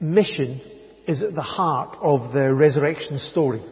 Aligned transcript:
mission 0.00 0.60
is 1.06 1.22
at 1.22 1.34
the 1.34 1.42
heart 1.42 1.98
of 2.02 2.32
the 2.32 2.52
resurrection 2.54 3.18
story. 3.30 3.62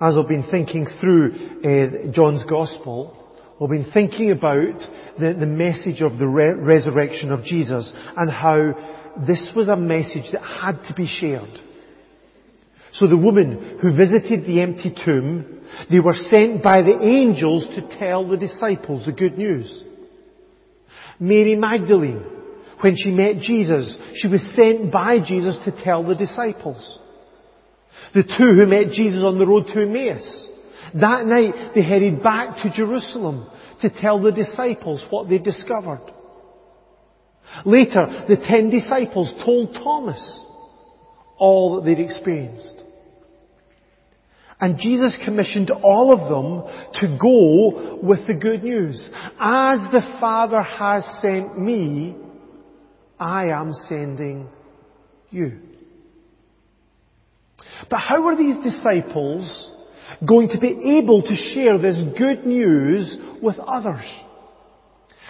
As 0.00 0.16
I've 0.16 0.28
been 0.28 0.48
thinking 0.50 0.86
through 1.00 1.32
uh, 1.64 2.12
John's 2.12 2.44
Gospel, 2.48 3.16
we've 3.60 3.70
been 3.70 3.92
thinking 3.92 4.30
about 4.30 4.78
the, 5.18 5.34
the 5.38 5.46
message 5.46 6.00
of 6.00 6.18
the 6.18 6.26
re- 6.26 6.52
resurrection 6.52 7.32
of 7.32 7.44
Jesus 7.44 7.92
and 8.16 8.30
how 8.30 9.16
this 9.26 9.50
was 9.54 9.68
a 9.68 9.76
message 9.76 10.32
that 10.32 10.42
had 10.42 10.82
to 10.88 10.94
be 10.94 11.06
shared. 11.06 11.60
So 12.94 13.06
the 13.06 13.16
woman 13.16 13.78
who 13.80 13.96
visited 13.96 14.44
the 14.46 14.62
empty 14.62 14.94
tomb, 15.04 15.60
they 15.90 16.00
were 16.00 16.16
sent 16.28 16.62
by 16.62 16.82
the 16.82 16.98
angels 17.00 17.66
to 17.74 17.98
tell 17.98 18.28
the 18.28 18.36
disciples 18.36 19.06
the 19.06 19.12
good 19.12 19.38
news. 19.38 19.84
Mary 21.20 21.54
Magdalene, 21.54 22.39
when 22.82 22.96
she 22.96 23.10
met 23.10 23.38
Jesus, 23.38 23.96
she 24.14 24.28
was 24.28 24.40
sent 24.56 24.92
by 24.92 25.18
Jesus 25.20 25.56
to 25.64 25.84
tell 25.84 26.02
the 26.06 26.14
disciples. 26.14 26.98
The 28.14 28.22
two 28.22 28.52
who 28.54 28.66
met 28.66 28.92
Jesus 28.92 29.22
on 29.22 29.38
the 29.38 29.46
road 29.46 29.66
to 29.66 29.82
Emmaus. 29.82 30.48
That 30.94 31.26
night 31.26 31.72
they 31.74 31.82
headed 31.82 32.22
back 32.22 32.62
to 32.62 32.72
Jerusalem 32.74 33.48
to 33.82 33.90
tell 33.90 34.20
the 34.20 34.32
disciples 34.32 35.04
what 35.10 35.28
they 35.28 35.38
discovered. 35.38 36.00
Later, 37.64 38.24
the 38.28 38.36
ten 38.36 38.70
disciples 38.70 39.32
told 39.44 39.74
Thomas 39.74 40.40
all 41.38 41.76
that 41.76 41.84
they'd 41.84 42.02
experienced. 42.02 42.74
And 44.60 44.78
Jesus 44.78 45.16
commissioned 45.24 45.70
all 45.70 46.12
of 46.12 46.28
them 46.28 47.00
to 47.00 47.18
go 47.18 47.98
with 48.02 48.26
the 48.26 48.34
good 48.34 48.62
news. 48.62 49.00
As 49.40 49.80
the 49.90 50.16
Father 50.20 50.62
has 50.62 51.02
sent 51.22 51.58
me, 51.58 52.14
I 53.20 53.48
am 53.48 53.74
sending 53.86 54.48
you. 55.30 55.58
But 57.90 57.98
how 57.98 58.26
are 58.26 58.36
these 58.36 58.56
disciples 58.64 59.70
going 60.26 60.48
to 60.48 60.58
be 60.58 60.98
able 60.98 61.22
to 61.22 61.36
share 61.54 61.78
this 61.78 62.00
good 62.18 62.46
news 62.46 63.16
with 63.42 63.58
others? 63.58 64.04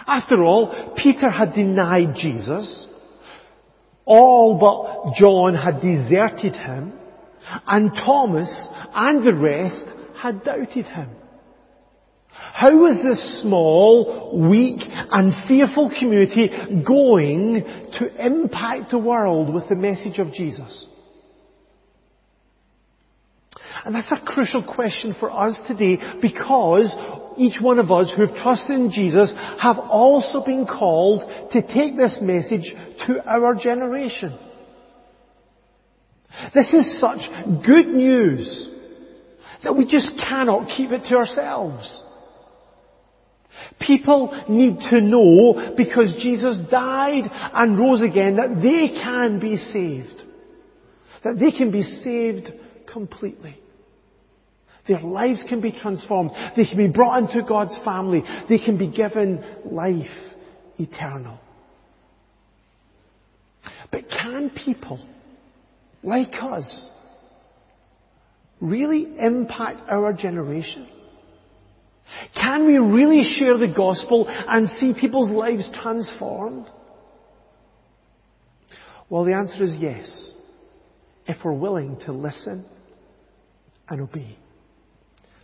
After 0.06 0.42
all, 0.44 0.94
Peter 0.96 1.28
had 1.28 1.52
denied 1.55 2.14
Jesus. 2.16 2.86
All 4.05 4.58
but 4.58 5.14
John 5.18 5.55
had 5.55 5.80
deserted 5.80 6.55
him. 6.55 6.92
And 7.66 7.91
Thomas 7.92 8.68
and 8.94 9.27
the 9.27 9.34
rest 9.34 9.84
had 10.22 10.44
doubted 10.44 10.86
him. 10.86 11.11
How 12.33 12.77
was 12.77 13.03
this 13.03 13.42
small, 13.42 14.39
weak 14.50 14.81
and 14.86 15.33
fearful 15.48 15.91
community 15.98 16.50
going 16.86 17.64
to 17.98 18.27
impact 18.27 18.91
the 18.91 18.98
world 18.98 19.53
with 19.53 19.69
the 19.69 19.75
message 19.75 20.19
of 20.19 20.33
Jesus? 20.33 20.86
And 23.84 23.95
that's 23.95 24.12
a 24.12 24.20
crucial 24.25 24.62
question 24.62 25.14
for 25.19 25.31
us 25.31 25.58
today 25.67 25.98
because 26.20 26.95
each 27.39 27.61
one 27.61 27.78
of 27.78 27.91
us 27.91 28.12
who 28.14 28.27
have 28.27 28.36
trusted 28.36 28.77
in 28.77 28.91
Jesus 28.91 29.33
have 29.62 29.78
also 29.78 30.45
been 30.45 30.67
called 30.67 31.23
to 31.53 31.62
take 31.62 31.97
this 31.97 32.19
message 32.20 32.75
to 33.06 33.27
our 33.27 33.55
generation. 33.55 34.39
This 36.55 36.73
is 36.75 37.01
such 37.01 37.20
good 37.64 37.89
news 37.89 38.69
that 39.62 39.77
we 39.77 39.86
just 39.86 40.12
cannot 40.17 40.69
keep 40.77 40.91
it 40.91 41.05
to 41.08 41.17
ourselves. 41.17 42.03
People 43.80 44.39
need 44.48 44.78
to 44.91 45.00
know 45.00 45.75
because 45.77 46.14
Jesus 46.22 46.56
died 46.70 47.25
and 47.55 47.78
rose 47.78 48.02
again 48.02 48.36
that 48.36 48.61
they 48.62 49.00
can 49.00 49.41
be 49.41 49.56
saved. 49.56 50.22
That 51.25 51.39
they 51.39 51.50
can 51.50 51.70
be 51.70 51.83
saved 51.83 52.48
completely. 52.92 53.56
Their 54.89 55.00
lives 55.00 55.41
can 55.48 55.61
be 55.61 55.72
transformed. 55.72 56.30
They 56.56 56.64
can 56.64 56.77
be 56.77 56.89
brought 56.89 57.22
into 57.22 57.42
God's 57.46 57.79
family. 57.84 58.23
They 58.48 58.58
can 58.58 58.77
be 58.77 58.89
given 58.90 59.45
life 59.64 60.11
eternal. 60.79 61.39
But 63.92 64.08
can 64.08 64.51
people 64.51 65.07
like 66.02 66.33
us 66.40 66.86
really 68.61 69.07
impact 69.18 69.89
our 69.90 70.13
generation? 70.13 70.89
Can 72.34 72.66
we 72.66 72.78
really 72.78 73.22
share 73.38 73.56
the 73.58 73.72
gospel 73.74 74.26
and 74.28 74.68
see 74.78 74.92
people's 74.98 75.30
lives 75.30 75.68
transformed? 75.82 76.66
Well, 79.08 79.24
the 79.24 79.34
answer 79.34 79.64
is 79.64 79.76
yes, 79.78 80.30
if 81.26 81.36
we're 81.44 81.52
willing 81.52 81.98
to 82.06 82.12
listen 82.12 82.64
and 83.88 84.00
obey. 84.00 84.38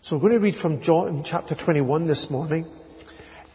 So 0.05 0.17
we're 0.17 0.29
going 0.29 0.33
to 0.35 0.39
read 0.39 0.55
from 0.63 0.83
John 0.83 1.25
chapter 1.29 1.57
21 1.57 2.07
this 2.07 2.27
morning, 2.31 2.65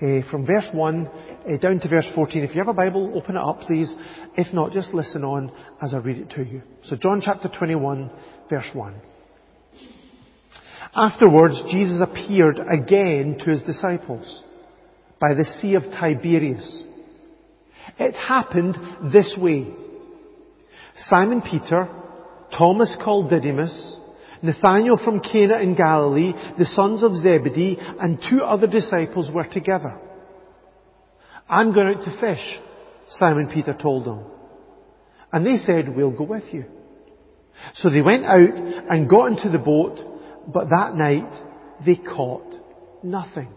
uh, 0.01 0.29
from 0.29 0.45
verse 0.45 0.67
1 0.73 1.07
uh, 1.07 1.57
down 1.57 1.79
to 1.79 1.87
verse 1.87 2.07
14. 2.13 2.43
If 2.43 2.53
you 2.53 2.61
have 2.61 2.67
a 2.67 2.73
Bible, 2.73 3.13
open 3.15 3.37
it 3.37 3.41
up, 3.41 3.61
please. 3.61 3.93
If 4.35 4.53
not, 4.53 4.73
just 4.73 4.93
listen 4.93 5.23
on 5.23 5.51
as 5.81 5.93
I 5.93 5.97
read 5.97 6.17
it 6.17 6.29
to 6.31 6.43
you. 6.43 6.61
So 6.83 6.97
John 6.97 7.21
chapter 7.23 7.47
21, 7.47 8.11
verse 8.49 8.69
1. 8.73 9.01
Afterwards, 10.93 11.61
Jesus 11.71 12.01
appeared 12.01 12.59
again 12.59 13.37
to 13.43 13.51
his 13.51 13.61
disciples 13.61 14.43
by 15.19 15.33
the 15.33 15.45
Sea 15.59 15.75
of 15.75 15.83
Tiberias. 15.83 16.83
It 17.97 18.13
happened 18.15 18.77
this 19.13 19.33
way. 19.37 19.73
Simon 20.95 21.41
Peter, 21.41 21.87
Thomas 22.57 22.95
called 23.03 23.29
Didymus, 23.29 23.95
Nathanael 24.41 24.99
from 25.03 25.21
Cana 25.21 25.59
in 25.59 25.75
Galilee, 25.75 26.33
the 26.57 26.65
sons 26.65 27.03
of 27.03 27.15
Zebedee, 27.15 27.77
and 27.79 28.19
two 28.29 28.41
other 28.41 28.67
disciples 28.67 29.29
were 29.33 29.45
together. 29.45 29.97
I'm 31.47 31.73
going 31.73 31.95
out 31.95 32.03
to 32.03 32.19
fish, 32.19 32.59
Simon 33.11 33.49
Peter 33.53 33.73
told 33.73 34.05
them. 34.05 34.25
And 35.31 35.45
they 35.45 35.57
said, 35.57 35.95
we'll 35.95 36.11
go 36.11 36.23
with 36.23 36.43
you. 36.51 36.65
So 37.75 37.89
they 37.89 38.01
went 38.01 38.25
out 38.25 38.55
and 38.89 39.09
got 39.09 39.27
into 39.27 39.49
the 39.49 39.59
boat, 39.59 39.99
but 40.47 40.69
that 40.69 40.95
night 40.95 41.29
they 41.85 41.95
caught 41.95 42.53
nothing. 43.03 43.49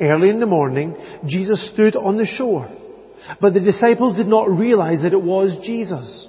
Early 0.00 0.30
in 0.30 0.40
the 0.40 0.46
morning, 0.46 0.96
Jesus 1.26 1.70
stood 1.72 1.94
on 1.94 2.16
the 2.16 2.26
shore, 2.26 2.68
but 3.40 3.54
the 3.54 3.60
disciples 3.60 4.16
did 4.16 4.26
not 4.26 4.50
realize 4.50 5.02
that 5.02 5.12
it 5.12 5.22
was 5.22 5.56
Jesus. 5.64 6.28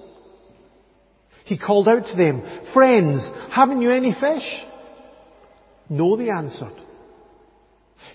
He 1.46 1.58
called 1.58 1.88
out 1.88 2.06
to 2.06 2.16
them, 2.16 2.42
Friends, 2.74 3.28
haven't 3.54 3.82
you 3.82 3.92
any 3.92 4.14
fish? 4.14 4.44
No, 5.90 6.16
they 6.16 6.30
answered. 6.30 6.76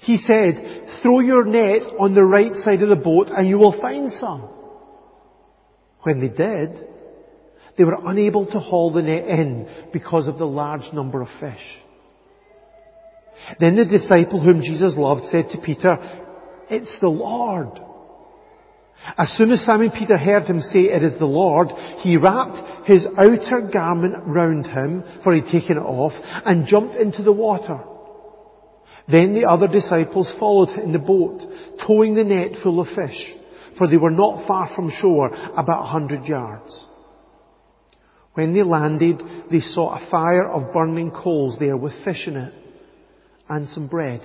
He 0.03 0.19
said, 0.19 1.01
Throw 1.03 1.21
your 1.21 1.45
net 1.45 1.83
on 1.99 2.15
the 2.15 2.25
right 2.25 2.55
side 2.65 2.83
of 2.83 2.89
the 2.89 2.97
boat 2.97 3.29
and 3.29 3.49
you 3.49 3.59
will 3.59 3.81
find 3.81 4.13
some. 4.13 4.55
When 6.03 6.21
they 6.21 6.29
did, 6.29 6.87
they 7.79 7.85
were 7.85 7.99
unable 8.05 8.45
to 8.45 8.59
haul 8.59 8.93
the 8.93 9.03
net 9.03 9.29
in 9.29 9.69
because 9.93 10.27
of 10.27 10.37
the 10.37 10.45
large 10.45 10.93
number 10.93 11.23
of 11.23 11.29
fish. 11.41 11.79
Then 13.61 13.77
the 13.77 13.85
disciple 13.85 14.43
whom 14.43 14.63
Jesus 14.63 14.95
loved 14.97 15.27
said 15.31 15.47
to 15.53 15.59
Peter, 15.59 15.97
It's 16.69 16.91
the 17.01 17.09
Lord. 17.09 17.81
As 19.17 19.33
soon 19.39 19.53
as 19.53 19.65
Simon 19.65 19.93
Peter 19.97 20.19
heard 20.19 20.45
him 20.45 20.61
say, 20.61 20.81
it 20.81 21.05
is 21.05 21.17
the 21.19 21.25
Lord, 21.25 21.69
he 21.99 22.17
wrapped 22.17 22.89
his 22.89 23.07
outer 23.07 23.71
garment 23.73 24.15
round 24.27 24.67
him, 24.67 25.05
for 25.23 25.33
he'd 25.33 25.45
taken 25.45 25.77
it 25.77 25.81
off, 25.81 26.13
and 26.45 26.67
jumped 26.67 26.97
into 26.97 27.23
the 27.23 27.33
water. 27.33 27.79
Then 29.07 29.35
the 29.35 29.49
other 29.49 29.69
disciples 29.69 30.35
followed 30.39 30.71
in 30.79 30.93
the 30.93 30.99
boat, 30.99 31.41
towing 31.87 32.15
the 32.15 32.25
net 32.25 32.61
full 32.63 32.81
of 32.81 32.89
fish, 32.89 33.35
for 33.79 33.87
they 33.87 33.97
were 33.97 34.11
not 34.11 34.47
far 34.49 34.71
from 34.75 34.91
shore, 35.01 35.29
about 35.57 35.85
a 35.85 35.89
hundred 35.89 36.25
yards. 36.25 36.88
When 38.39 38.55
they 38.55 38.63
landed, 38.63 39.21
they 39.51 39.59
saw 39.59 39.97
a 39.97 40.11
fire 40.13 40.49
of 40.49 40.73
burning 40.73 41.11
coals 41.11 41.57
there 41.59 41.77
with 41.77 41.93
fish 42.05 42.25
in 42.29 42.37
it, 42.37 42.55
and 43.49 43.69
some 43.71 43.89
bread. 43.89 44.25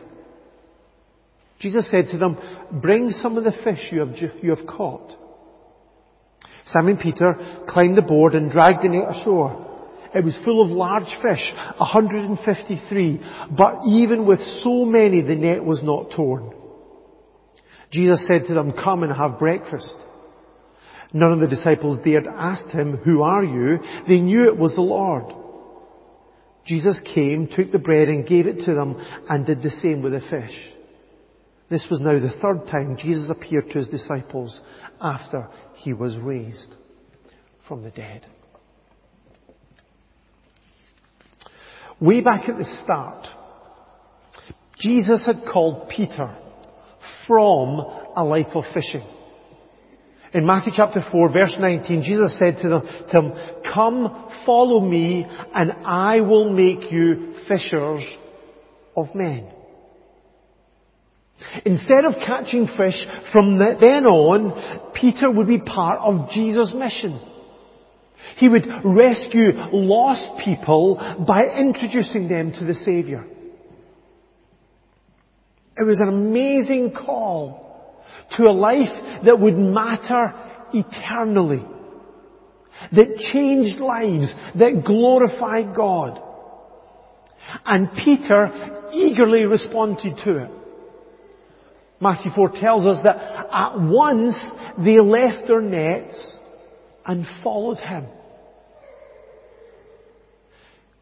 Jesus 1.59 1.89
said 1.89 2.09
to 2.11 2.19
them, 2.19 2.37
bring 2.79 3.09
some 3.09 3.39
of 3.39 3.43
the 3.43 3.55
fish 3.63 3.79
you 3.91 4.01
have, 4.01 4.15
you 4.43 4.55
have 4.55 4.67
caught. 4.67 5.17
Simon 6.67 6.97
Peter 7.01 7.63
climbed 7.67 7.97
the 7.97 8.03
board 8.03 8.35
and 8.35 8.51
dragged 8.51 8.83
the 8.83 8.89
net 8.89 9.15
ashore. 9.15 9.89
It 10.13 10.23
was 10.23 10.37
full 10.45 10.63
of 10.63 10.69
large 10.69 11.09
fish, 11.23 11.51
153, 11.79 13.19
but 13.57 13.79
even 13.87 14.27
with 14.27 14.41
so 14.61 14.85
many 14.85 15.23
the 15.23 15.33
net 15.33 15.65
was 15.65 15.81
not 15.81 16.11
torn. 16.15 16.53
Jesus 17.91 18.23
said 18.27 18.43
to 18.47 18.53
them, 18.53 18.73
come 18.73 19.01
and 19.01 19.11
have 19.11 19.39
breakfast. 19.39 19.95
None 21.13 21.31
of 21.31 21.39
the 21.39 21.55
disciples 21.55 21.99
dared 22.03 22.27
ask 22.27 22.65
him, 22.67 22.97
who 22.97 23.21
are 23.21 23.43
you? 23.43 23.77
They 24.07 24.19
knew 24.19 24.45
it 24.47 24.57
was 24.57 24.73
the 24.73 24.81
Lord. 24.81 25.25
Jesus 26.65 26.99
came, 27.13 27.47
took 27.47 27.71
the 27.71 27.77
bread 27.77 28.07
and 28.09 28.27
gave 28.27 28.47
it 28.47 28.65
to 28.65 28.73
them 28.73 28.95
and 29.29 29.45
did 29.45 29.61
the 29.61 29.69
same 29.69 30.01
with 30.01 30.13
the 30.13 30.21
fish. 30.21 30.73
This 31.69 31.85
was 31.89 31.99
now 31.99 32.19
the 32.19 32.33
third 32.41 32.67
time 32.67 32.97
Jesus 32.97 33.29
appeared 33.29 33.69
to 33.69 33.79
his 33.79 33.89
disciples 33.89 34.59
after 34.99 35.49
he 35.75 35.93
was 35.93 36.17
raised 36.17 36.73
from 37.67 37.83
the 37.83 37.91
dead. 37.91 38.25
Way 41.99 42.21
back 42.21 42.49
at 42.49 42.57
the 42.57 42.81
start, 42.83 43.27
Jesus 44.79 45.25
had 45.25 45.43
called 45.51 45.89
Peter 45.89 46.35
from 47.27 47.79
a 48.15 48.23
life 48.23 48.55
of 48.55 48.63
fishing. 48.73 49.05
In 50.33 50.47
Matthew 50.47 50.73
chapter 50.75 51.03
4 51.11 51.31
verse 51.31 51.55
19, 51.59 52.01
Jesus 52.01 52.37
said 52.39 52.57
to 52.61 52.69
them, 52.69 52.81
to 52.81 53.13
them, 53.13 53.33
come 53.71 54.31
follow 54.45 54.79
me 54.79 55.27
and 55.53 55.71
I 55.85 56.21
will 56.21 56.51
make 56.51 56.91
you 56.91 57.35
fishers 57.47 58.03
of 58.97 59.13
men. 59.13 59.47
Instead 61.65 62.05
of 62.05 62.15
catching 62.25 62.67
fish 62.67 63.05
from 63.31 63.59
then 63.59 64.05
on, 64.05 64.91
Peter 64.93 65.29
would 65.29 65.47
be 65.47 65.59
part 65.59 65.99
of 65.99 66.29
Jesus' 66.31 66.73
mission. 66.73 67.19
He 68.37 68.49
would 68.49 68.65
rescue 68.83 69.51
lost 69.71 70.43
people 70.43 70.95
by 71.27 71.45
introducing 71.45 72.27
them 72.27 72.53
to 72.53 72.65
the 72.65 72.73
Saviour. 72.73 73.25
It 75.77 75.83
was 75.85 75.99
an 75.99 76.07
amazing 76.07 76.93
call 76.93 77.62
to 78.37 78.43
a 78.43 78.51
life 78.51 79.23
that 79.25 79.39
would 79.39 79.57
matter 79.57 80.33
eternally. 80.73 81.63
That 82.91 83.15
changed 83.31 83.79
lives, 83.79 84.33
that 84.55 84.83
glorified 84.85 85.75
God. 85.75 86.21
And 87.65 87.89
Peter 88.03 88.89
eagerly 88.91 89.45
responded 89.45 90.17
to 90.23 90.37
it. 90.37 90.51
Matthew 91.99 92.31
4 92.35 92.51
tells 92.59 92.85
us 92.85 93.01
that 93.03 93.15
at 93.15 93.79
once 93.79 94.35
they 94.83 94.99
left 94.99 95.47
their 95.47 95.61
nets 95.61 96.37
and 97.05 97.25
followed 97.43 97.77
him. 97.77 98.07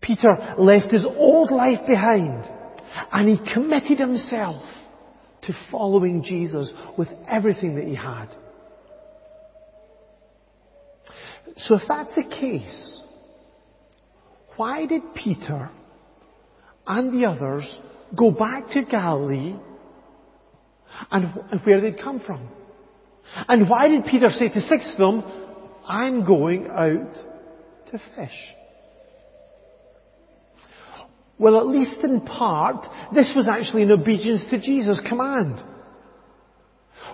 Peter 0.01 0.56
left 0.57 0.92
his 0.92 1.06
old 1.06 1.51
life 1.51 1.80
behind 1.88 2.44
and 3.12 3.30
he 3.30 3.54
committed 3.54 4.00
himself 4.00 4.63
to 5.43 5.53
following 5.71 6.23
Jesus 6.23 6.71
with 6.97 7.07
everything 7.27 7.75
that 7.75 7.85
he 7.85 7.95
had. 7.95 8.27
So 11.57 11.75
if 11.75 11.81
that's 11.88 12.13
the 12.15 12.23
case, 12.23 13.01
why 14.55 14.85
did 14.85 15.01
Peter 15.15 15.69
and 16.85 17.13
the 17.13 17.27
others 17.27 17.79
go 18.15 18.31
back 18.31 18.69
to 18.71 18.83
Galilee 18.83 19.55
and, 21.09 21.33
where 21.63 21.81
they'd 21.81 21.99
come 21.99 22.19
from? 22.19 22.47
And 23.47 23.69
why 23.69 23.87
did 23.87 24.05
Peter 24.05 24.29
say 24.31 24.49
to 24.49 24.61
six 24.61 24.91
of 24.94 24.97
them, 24.97 25.23
I'm 25.87 26.25
going 26.25 26.67
out 26.67 27.13
to 27.91 28.01
fish? 28.15 28.37
Well, 31.41 31.57
at 31.57 31.65
least 31.65 32.01
in 32.03 32.21
part, 32.21 32.85
this 33.15 33.33
was 33.35 33.47
actually 33.47 33.81
in 33.81 33.91
obedience 33.91 34.43
to 34.51 34.59
Jesus' 34.59 35.01
command. 35.09 35.59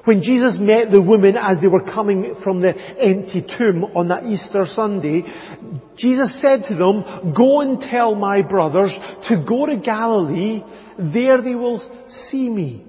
When 0.04 0.22
Jesus 0.22 0.58
met 0.60 0.92
the 0.92 1.02
women 1.02 1.38
as 1.42 1.62
they 1.62 1.68
were 1.68 1.86
coming 1.86 2.36
from 2.44 2.60
the 2.60 2.74
empty 3.00 3.46
tomb 3.58 3.86
on 3.96 4.10
that 4.10 4.26
Easter 4.26 4.66
Sunday, 4.76 5.24
Jesus 5.98 6.42
said 6.42 6.64
to 6.68 6.76
them, 6.76 7.34
go 7.34 7.62
and 7.62 7.80
tell 7.80 8.16
my 8.16 8.42
brothers 8.42 8.94
to 9.30 9.46
go 9.48 9.66
to 9.66 9.78
Galilee, 9.78 10.62
there 11.00 11.42
they 11.42 11.56
will 11.56 11.80
see 12.30 12.50
me. 12.50 12.84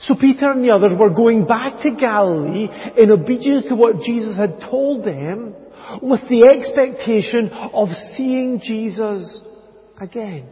So 0.00 0.16
Peter 0.16 0.50
and 0.50 0.64
the 0.64 0.70
others 0.70 0.98
were 0.98 1.10
going 1.10 1.46
back 1.46 1.82
to 1.82 1.94
Galilee 1.94 2.68
in 2.98 3.12
obedience 3.12 3.66
to 3.68 3.76
what 3.76 4.00
Jesus 4.00 4.36
had 4.36 4.58
told 4.68 5.04
them 5.04 5.54
with 6.02 6.22
the 6.28 6.48
expectation 6.50 7.48
of 7.50 7.90
seeing 8.16 8.60
Jesus 8.60 9.38
again. 10.00 10.48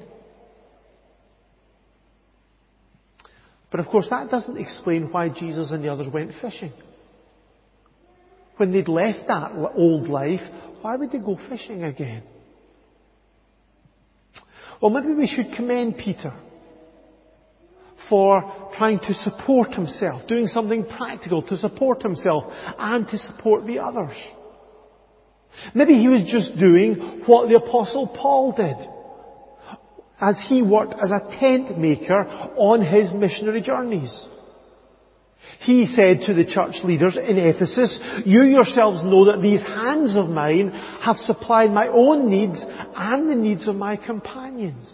But 3.71 3.81
of 3.81 3.87
course 3.87 4.07
that 4.11 4.31
doesn't 4.31 4.59
explain 4.59 5.11
why 5.11 5.29
Jesus 5.29 5.71
and 5.71 5.85
the 5.85 5.89
others 5.89 6.07
went 6.13 6.33
fishing. 6.41 6.73
When 8.57 8.73
they'd 8.73 8.89
left 8.89 9.29
that 9.29 9.53
old 9.77 10.09
life, 10.09 10.41
why 10.81 10.97
would 10.97 11.13
they 11.13 11.19
go 11.19 11.39
fishing 11.49 11.85
again? 11.85 12.23
Well, 14.81 14.91
maybe 14.91 15.13
we 15.13 15.27
should 15.27 15.55
commend 15.57 15.99
Peter 15.99 16.33
for 18.09 18.71
trying 18.77 19.01
to 19.01 19.15
support 19.15 19.75
himself, 19.75 20.27
doing 20.29 20.47
something 20.47 20.85
practical 20.85 21.43
to 21.43 21.57
support 21.59 22.03
himself 22.03 22.45
and 22.79 23.07
to 23.09 23.19
support 23.19 23.67
the 23.67 23.81
others. 23.81 24.17
Maybe 25.75 25.95
he 25.95 26.09
was 26.09 26.23
just 26.31 26.59
doing 26.59 27.23
what 27.27 27.49
the 27.49 27.57
apostle 27.57 28.07
Paul 28.07 28.53
did 28.53 28.77
as 30.21 30.37
he 30.49 30.63
worked 30.63 30.95
as 31.03 31.11
a 31.11 31.39
tent 31.39 31.79
maker 31.79 32.23
on 32.57 32.85
his 32.85 33.13
missionary 33.13 33.61
journeys. 33.61 34.13
He 35.61 35.87
said 35.87 36.21
to 36.27 36.35
the 36.35 36.45
church 36.45 36.77
leaders 36.85 37.17
in 37.17 37.39
Ephesus, 37.39 37.99
you 38.25 38.43
yourselves 38.43 39.03
know 39.03 39.27
that 39.27 39.43
these 39.43 39.63
hands 39.63 40.17
of 40.17 40.29
mine 40.29 40.71
have 41.03 41.17
supplied 41.19 41.71
my 41.71 41.89
own 41.89 42.31
needs 42.31 42.59
and 42.59 43.29
the 43.29 43.35
needs 43.35 43.67
of 43.69 43.77
my 43.77 43.97
companions. 43.97 44.93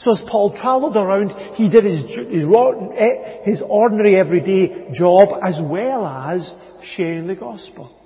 So 0.00 0.12
as 0.12 0.22
Paul 0.28 0.58
travelled 0.58 0.96
around, 0.96 1.54
he 1.54 1.68
did 1.68 1.84
his, 1.84 2.00
his, 2.28 2.44
eh, 2.44 3.42
his 3.44 3.62
ordinary 3.66 4.18
everyday 4.18 4.92
job 4.94 5.28
as 5.42 5.60
well 5.62 6.06
as 6.06 6.52
sharing 6.96 7.26
the 7.26 7.36
gospel. 7.36 8.01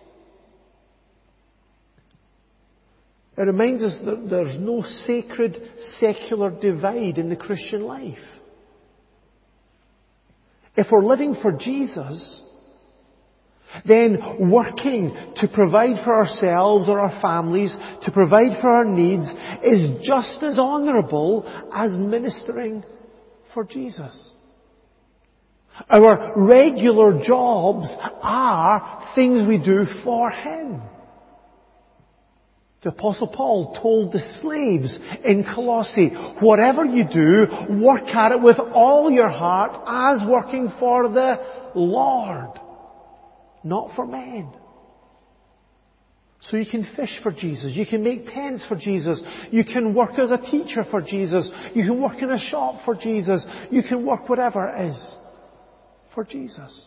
It 3.36 3.42
reminds 3.42 3.82
us 3.82 3.92
that 4.04 4.30
there's 4.30 4.58
no 4.58 4.82
sacred 5.06 5.60
secular 6.00 6.50
divide 6.50 7.18
in 7.18 7.28
the 7.28 7.36
Christian 7.36 7.82
life. 7.82 8.16
If 10.74 10.86
we're 10.90 11.04
living 11.04 11.36
for 11.42 11.52
Jesus, 11.52 12.42
then 13.86 14.50
working 14.50 15.14
to 15.36 15.48
provide 15.48 16.02
for 16.04 16.14
ourselves 16.14 16.88
or 16.88 17.00
our 17.00 17.20
families, 17.20 17.74
to 18.04 18.10
provide 18.10 18.60
for 18.60 18.70
our 18.70 18.84
needs, 18.84 19.26
is 19.62 20.06
just 20.06 20.42
as 20.42 20.58
honourable 20.58 21.44
as 21.74 21.92
ministering 21.92 22.84
for 23.52 23.64
Jesus. 23.64 24.30
Our 25.90 26.32
regular 26.36 27.22
jobs 27.26 27.86
are 28.22 29.12
things 29.14 29.46
we 29.46 29.58
do 29.58 29.84
for 30.04 30.30
Him. 30.30 30.80
The 32.86 32.92
apostle 32.92 33.26
Paul 33.26 33.76
told 33.82 34.12
the 34.12 34.20
slaves 34.40 34.96
in 35.24 35.42
Colossae, 35.42 36.10
whatever 36.38 36.84
you 36.84 37.02
do, 37.02 37.82
work 37.82 38.06
at 38.14 38.30
it 38.30 38.40
with 38.40 38.60
all 38.60 39.10
your 39.10 39.28
heart 39.28 39.72
as 39.88 40.24
working 40.24 40.72
for 40.78 41.08
the 41.08 41.34
Lord, 41.74 42.60
not 43.64 43.90
for 43.96 44.06
men. 44.06 44.52
So 46.42 46.58
you 46.58 46.66
can 46.66 46.86
fish 46.94 47.10
for 47.24 47.32
Jesus. 47.32 47.74
You 47.74 47.86
can 47.86 48.04
make 48.04 48.26
tents 48.26 48.64
for 48.68 48.76
Jesus. 48.76 49.20
You 49.50 49.64
can 49.64 49.92
work 49.92 50.16
as 50.20 50.30
a 50.30 50.38
teacher 50.38 50.84
for 50.88 51.00
Jesus. 51.00 51.50
You 51.74 51.82
can 51.82 52.00
work 52.00 52.22
in 52.22 52.30
a 52.30 52.38
shop 52.38 52.84
for 52.84 52.94
Jesus. 52.94 53.44
You 53.68 53.82
can 53.82 54.06
work 54.06 54.28
whatever 54.28 54.64
it 54.64 54.90
is 54.92 55.16
for 56.14 56.22
Jesus. 56.22 56.86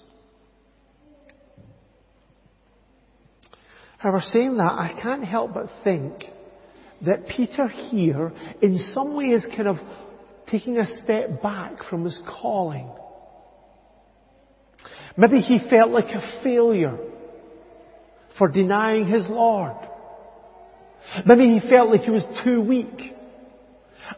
However, 4.00 4.22
saying 4.32 4.58
that, 4.58 4.72
I 4.72 4.98
can't 5.02 5.26
help 5.26 5.54
but 5.54 5.70
think 5.84 6.24
that 7.06 7.28
Peter 7.28 7.68
here, 7.68 8.32
in 8.62 8.80
some 8.94 9.14
way, 9.16 9.26
is 9.26 9.46
kind 9.56 9.68
of 9.68 9.78
taking 10.50 10.78
a 10.78 10.88
step 11.04 11.42
back 11.42 11.84
from 11.90 12.06
his 12.06 12.20
calling. 12.26 12.90
Maybe 15.18 15.42
he 15.42 15.60
felt 15.70 15.92
like 15.92 16.08
a 16.08 16.42
failure 16.44 16.98
for 18.38 18.48
denying 18.48 19.06
his 19.06 19.28
Lord. 19.28 19.76
Maybe 21.26 21.60
he 21.60 21.70
felt 21.70 21.90
like 21.90 22.02
he 22.02 22.12
was 22.12 22.24
too 22.46 22.62
weak 22.62 23.14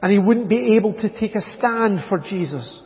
and 0.02 0.12
he 0.12 0.20
wouldn't 0.20 0.48
be 0.48 0.76
able 0.76 0.94
to 0.94 1.20
take 1.20 1.34
a 1.34 1.42
stand 1.58 2.02
for 2.08 2.20
Jesus. 2.20 2.80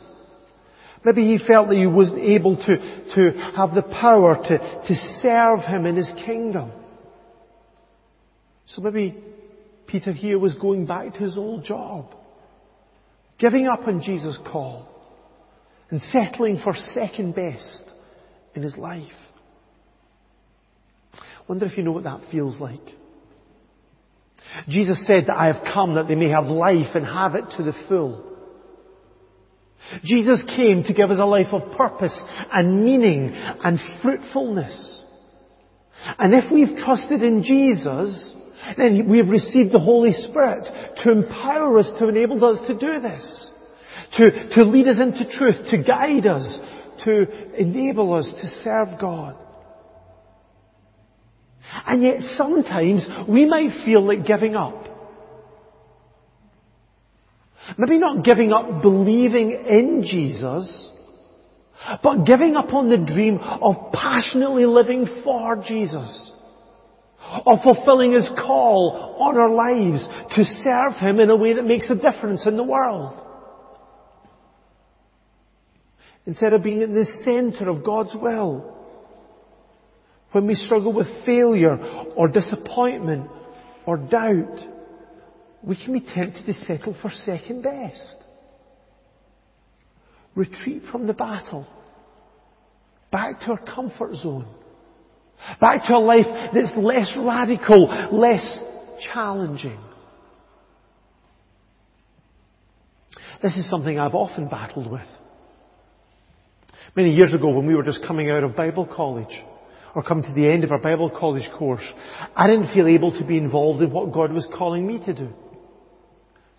Maybe 1.04 1.26
he 1.26 1.46
felt 1.46 1.68
that 1.68 1.76
he 1.76 1.86
wasn't 1.86 2.20
able 2.20 2.56
to, 2.56 2.76
to 3.14 3.52
have 3.54 3.74
the 3.74 3.82
power 3.82 4.34
to, 4.34 4.58
to 4.58 5.20
serve 5.20 5.60
him 5.60 5.84
in 5.84 5.96
his 5.96 6.10
kingdom. 6.24 6.72
So 8.66 8.82
maybe 8.82 9.16
Peter 9.86 10.12
here 10.12 10.38
was 10.38 10.54
going 10.54 10.86
back 10.86 11.14
to 11.14 11.20
his 11.20 11.38
old 11.38 11.64
job, 11.64 12.14
giving 13.38 13.68
up 13.68 13.86
on 13.86 14.02
Jesus' 14.02 14.38
call, 14.50 14.88
and 15.90 16.00
settling 16.12 16.60
for 16.62 16.74
second 16.94 17.34
best 17.34 17.84
in 18.54 18.62
his 18.62 18.76
life. 18.76 19.04
Wonder 21.48 21.66
if 21.66 21.76
you 21.76 21.84
know 21.84 21.92
what 21.92 22.04
that 22.04 22.22
feels 22.32 22.58
like. 22.58 22.80
Jesus 24.68 25.04
said 25.06 25.26
that 25.26 25.36
I 25.36 25.46
have 25.46 25.64
come 25.72 25.94
that 25.94 26.08
they 26.08 26.14
may 26.14 26.30
have 26.30 26.46
life 26.46 26.94
and 26.94 27.04
have 27.04 27.34
it 27.34 27.44
to 27.56 27.62
the 27.62 27.74
full. 27.88 28.24
Jesus 30.02 30.42
came 30.56 30.82
to 30.84 30.92
give 30.92 31.10
us 31.10 31.18
a 31.20 31.24
life 31.24 31.52
of 31.52 31.76
purpose 31.76 32.16
and 32.52 32.84
meaning 32.84 33.30
and 33.32 33.78
fruitfulness. 34.02 35.02
And 36.18 36.34
if 36.34 36.50
we've 36.50 36.76
trusted 36.84 37.22
in 37.22 37.42
Jesus, 37.42 38.34
then 38.76 39.08
we 39.08 39.18
have 39.18 39.28
received 39.28 39.72
the 39.72 39.78
Holy 39.78 40.12
Spirit 40.12 40.64
to 41.04 41.12
empower 41.12 41.78
us, 41.78 41.90
to 41.98 42.08
enable 42.08 42.44
us 42.44 42.66
to 42.66 42.74
do 42.74 43.00
this. 43.00 43.50
To, 44.18 44.48
to 44.54 44.62
lead 44.64 44.88
us 44.88 45.00
into 45.00 45.30
truth, 45.30 45.56
to 45.70 45.78
guide 45.78 46.26
us, 46.26 46.58
to 47.04 47.54
enable 47.60 48.14
us 48.14 48.26
to 48.26 48.48
serve 48.62 49.00
God. 49.00 49.36
And 51.86 52.02
yet 52.02 52.20
sometimes 52.36 53.06
we 53.28 53.46
might 53.46 53.84
feel 53.84 54.06
like 54.06 54.26
giving 54.26 54.54
up. 54.54 54.84
Maybe 57.76 57.98
not 57.98 58.24
giving 58.24 58.52
up 58.52 58.80
believing 58.80 59.50
in 59.50 60.04
Jesus, 60.04 60.88
but 62.02 62.24
giving 62.24 62.54
up 62.56 62.72
on 62.72 62.88
the 62.88 62.96
dream 62.96 63.38
of 63.38 63.92
passionately 63.92 64.66
living 64.66 65.22
for 65.24 65.56
Jesus. 65.66 66.32
Of 67.46 67.62
fulfilling 67.62 68.12
His 68.12 68.28
call 68.36 69.16
on 69.18 69.36
our 69.36 69.50
lives 69.50 70.06
to 70.36 70.44
serve 70.62 70.94
Him 70.94 71.20
in 71.20 71.30
a 71.30 71.36
way 71.36 71.54
that 71.54 71.64
makes 71.64 71.90
a 71.90 71.94
difference 71.94 72.46
in 72.46 72.56
the 72.56 72.62
world. 72.62 73.22
Instead 76.26 76.52
of 76.52 76.62
being 76.62 76.82
at 76.82 76.92
the 76.92 77.06
center 77.24 77.68
of 77.68 77.84
God's 77.84 78.14
will. 78.14 78.74
When 80.32 80.46
we 80.46 80.54
struggle 80.54 80.92
with 80.92 81.06
failure 81.24 81.76
or 82.16 82.28
disappointment 82.28 83.30
or 83.86 83.96
doubt, 83.96 84.58
we 85.62 85.76
can 85.76 85.92
be 85.92 86.00
tempted 86.00 86.46
to 86.46 86.54
settle 86.64 86.96
for 87.00 87.10
second 87.24 87.62
best. 87.62 88.16
Retreat 90.34 90.82
from 90.92 91.06
the 91.06 91.12
battle. 91.12 91.66
Back 93.10 93.40
to 93.40 93.52
our 93.52 93.58
comfort 93.58 94.14
zone. 94.16 94.46
Back 95.60 95.86
to 95.86 95.94
a 95.94 95.98
life 95.98 96.26
that's 96.52 96.76
less 96.76 97.16
radical, 97.18 97.86
less 98.12 98.62
challenging. 99.12 99.78
This 103.42 103.56
is 103.56 103.68
something 103.68 103.98
I've 103.98 104.14
often 104.14 104.48
battled 104.48 104.90
with. 104.90 105.06
Many 106.96 107.14
years 107.14 107.34
ago 107.34 107.50
when 107.50 107.66
we 107.66 107.74
were 107.74 107.82
just 107.82 108.04
coming 108.06 108.30
out 108.30 108.42
of 108.42 108.56
Bible 108.56 108.86
college, 108.86 109.44
or 109.94 110.02
come 110.02 110.22
to 110.22 110.32
the 110.32 110.50
end 110.50 110.64
of 110.64 110.72
our 110.72 110.78
Bible 110.78 111.10
college 111.10 111.48
course, 111.58 111.84
I 112.34 112.46
didn't 112.46 112.74
feel 112.74 112.88
able 112.88 113.18
to 113.18 113.24
be 113.24 113.38
involved 113.38 113.82
in 113.82 113.90
what 113.90 114.12
God 114.12 114.32
was 114.32 114.46
calling 114.56 114.86
me 114.86 114.98
to 115.04 115.14
do. 115.14 115.32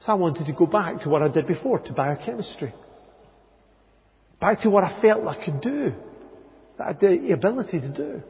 So 0.05 0.11
I 0.11 0.15
wanted 0.15 0.45
to 0.45 0.53
go 0.53 0.65
back 0.65 1.01
to 1.01 1.09
what 1.09 1.23
I 1.23 1.27
did 1.27 1.47
before, 1.47 1.79
to 1.79 1.93
biochemistry. 1.93 2.73
Back 4.39 4.61
to 4.61 4.69
what 4.69 4.83
I 4.83 5.01
felt 5.01 5.27
I 5.27 5.43
could 5.43 5.61
do. 5.61 5.93
That 6.77 6.83
I 6.83 6.87
had 6.87 6.99
the 6.99 7.31
ability 7.31 7.81
to 7.81 7.93
do. 7.93 8.23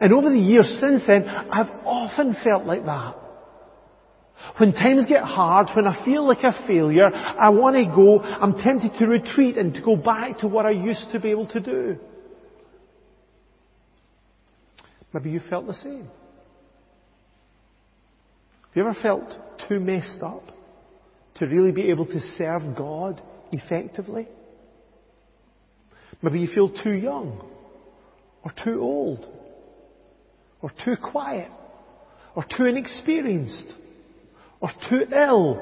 And 0.00 0.12
over 0.12 0.30
the 0.30 0.38
years 0.38 0.78
since 0.80 1.02
then, 1.06 1.28
I've 1.28 1.70
often 1.84 2.36
felt 2.44 2.64
like 2.64 2.84
that. 2.84 3.16
When 4.56 4.72
times 4.72 5.06
get 5.06 5.22
hard, 5.22 5.68
when 5.74 5.86
I 5.86 6.04
feel 6.04 6.26
like 6.26 6.42
a 6.42 6.66
failure, 6.66 7.10
I 7.12 7.50
want 7.50 7.76
to 7.76 7.84
go, 7.84 8.20
I'm 8.20 8.54
tempted 8.54 8.98
to 8.98 9.06
retreat 9.06 9.58
and 9.58 9.74
to 9.74 9.82
go 9.82 9.96
back 9.96 10.38
to 10.38 10.48
what 10.48 10.66
I 10.66 10.70
used 10.70 11.06
to 11.12 11.20
be 11.20 11.30
able 11.30 11.48
to 11.48 11.60
do. 11.60 11.98
Maybe 15.12 15.30
you 15.30 15.40
felt 15.50 15.66
the 15.66 15.74
same. 15.74 16.08
Have 18.68 18.76
you 18.76 18.82
ever 18.82 18.96
felt 19.02 19.24
too 19.68 19.80
messed 19.80 20.22
up 20.22 20.44
to 21.36 21.46
really 21.46 21.72
be 21.72 21.90
able 21.90 22.06
to 22.06 22.20
serve 22.38 22.76
God 22.76 23.20
effectively? 23.50 24.28
Maybe 26.22 26.40
you 26.40 26.48
feel 26.54 26.70
too 26.82 26.92
young, 26.92 27.44
or 28.44 28.52
too 28.64 28.80
old, 28.80 29.26
or 30.62 30.70
too 30.84 30.96
quiet, 30.96 31.50
or 32.34 32.44
too 32.56 32.64
inexperienced, 32.64 33.72
or 34.60 34.70
too 34.88 35.02
ill, 35.14 35.60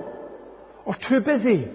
or 0.84 0.96
too 1.08 1.20
busy, 1.20 1.68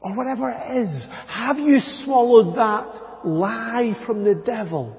or 0.00 0.16
whatever 0.16 0.50
it 0.50 0.84
is. 0.84 1.06
Have 1.26 1.58
you 1.58 1.78
swallowed 2.04 2.56
that 2.56 3.26
lie 3.26 3.94
from 4.06 4.24
the 4.24 4.42
devil 4.46 4.96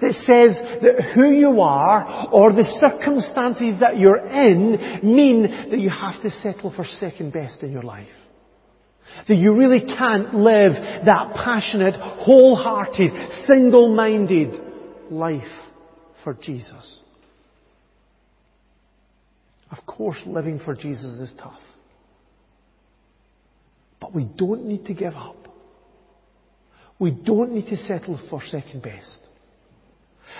that 0.00 0.12
says 0.12 0.80
that 0.82 1.12
who 1.14 1.30
you 1.30 1.60
are 1.60 2.28
or 2.32 2.52
the 2.52 2.64
circumstances 2.80 3.80
that 3.80 3.98
you're 3.98 4.18
in 4.18 5.00
mean 5.02 5.42
that 5.70 5.80
you 5.80 5.90
have 5.90 6.20
to 6.22 6.30
settle 6.30 6.72
for 6.74 6.84
second 6.84 7.32
best 7.32 7.62
in 7.62 7.72
your 7.72 7.82
life. 7.82 8.06
That 9.28 9.36
you 9.36 9.54
really 9.54 9.80
can't 9.80 10.34
live 10.34 10.72
that 10.72 11.34
passionate, 11.44 11.94
wholehearted, 11.94 13.46
single-minded 13.46 14.60
life 15.10 15.42
for 16.24 16.34
Jesus. 16.34 17.00
Of 19.70 19.86
course, 19.86 20.18
living 20.26 20.60
for 20.64 20.74
Jesus 20.74 21.20
is 21.20 21.32
tough. 21.38 21.60
But 24.00 24.14
we 24.14 24.24
don't 24.24 24.66
need 24.66 24.86
to 24.86 24.94
give 24.94 25.14
up. 25.14 25.36
We 26.98 27.10
don't 27.10 27.52
need 27.52 27.66
to 27.66 27.76
settle 27.76 28.20
for 28.30 28.42
second 28.50 28.82
best. 28.82 29.20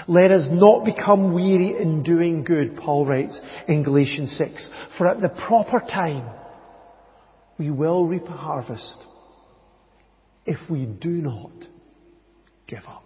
Let 0.09 0.31
us 0.31 0.49
not 0.51 0.85
become 0.85 1.33
weary 1.33 1.81
in 1.81 2.03
doing 2.03 2.45
good, 2.45 2.77
Paul 2.77 3.07
writes 3.07 3.39
in 3.69 3.83
Galatians 3.83 4.35
6. 4.39 4.69
For 4.99 5.07
at 5.07 5.21
the 5.21 5.29
proper 5.29 5.81
time, 5.81 6.29
we 7.59 7.71
will 7.71 8.07
reap 8.07 8.25
a 8.27 8.33
harvest 8.33 8.99
if 10.47 10.59
we 10.69 10.85
do 10.85 11.09
not 11.09 11.53
give 12.67 12.83
up. 12.89 13.04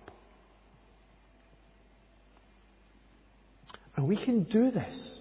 And 3.99 4.07
we 4.07 4.15
can 4.17 4.45
do 4.45 4.71
this 4.71 5.19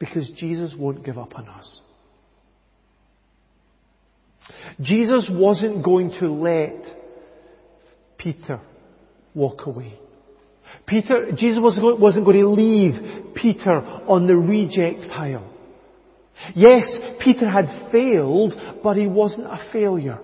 because 0.00 0.28
Jesus 0.36 0.74
won't 0.76 1.04
give 1.04 1.18
up 1.18 1.36
on 1.36 1.48
us. 1.48 1.80
Jesus 4.80 5.28
wasn't 5.30 5.84
going 5.84 6.10
to 6.18 6.32
let 6.32 6.84
Peter 8.18 8.60
walk 9.36 9.66
away. 9.66 9.96
Peter, 10.84 11.30
Jesus 11.36 11.60
wasn't 11.62 12.24
going 12.24 12.40
to 12.40 12.48
leave 12.48 13.36
Peter 13.36 13.70
on 13.70 14.26
the 14.26 14.34
reject 14.34 15.08
pile. 15.12 15.48
Yes, 16.56 16.90
Peter 17.20 17.48
had 17.48 17.92
failed, 17.92 18.52
but 18.82 18.96
he 18.96 19.06
wasn't 19.06 19.46
a 19.46 19.64
failure. 19.72 20.18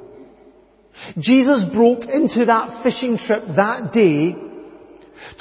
Jesus 1.17 1.63
broke 1.73 2.03
into 2.03 2.47
that 2.47 2.83
fishing 2.83 3.19
trip 3.25 3.45
that 3.55 3.93
day 3.93 4.35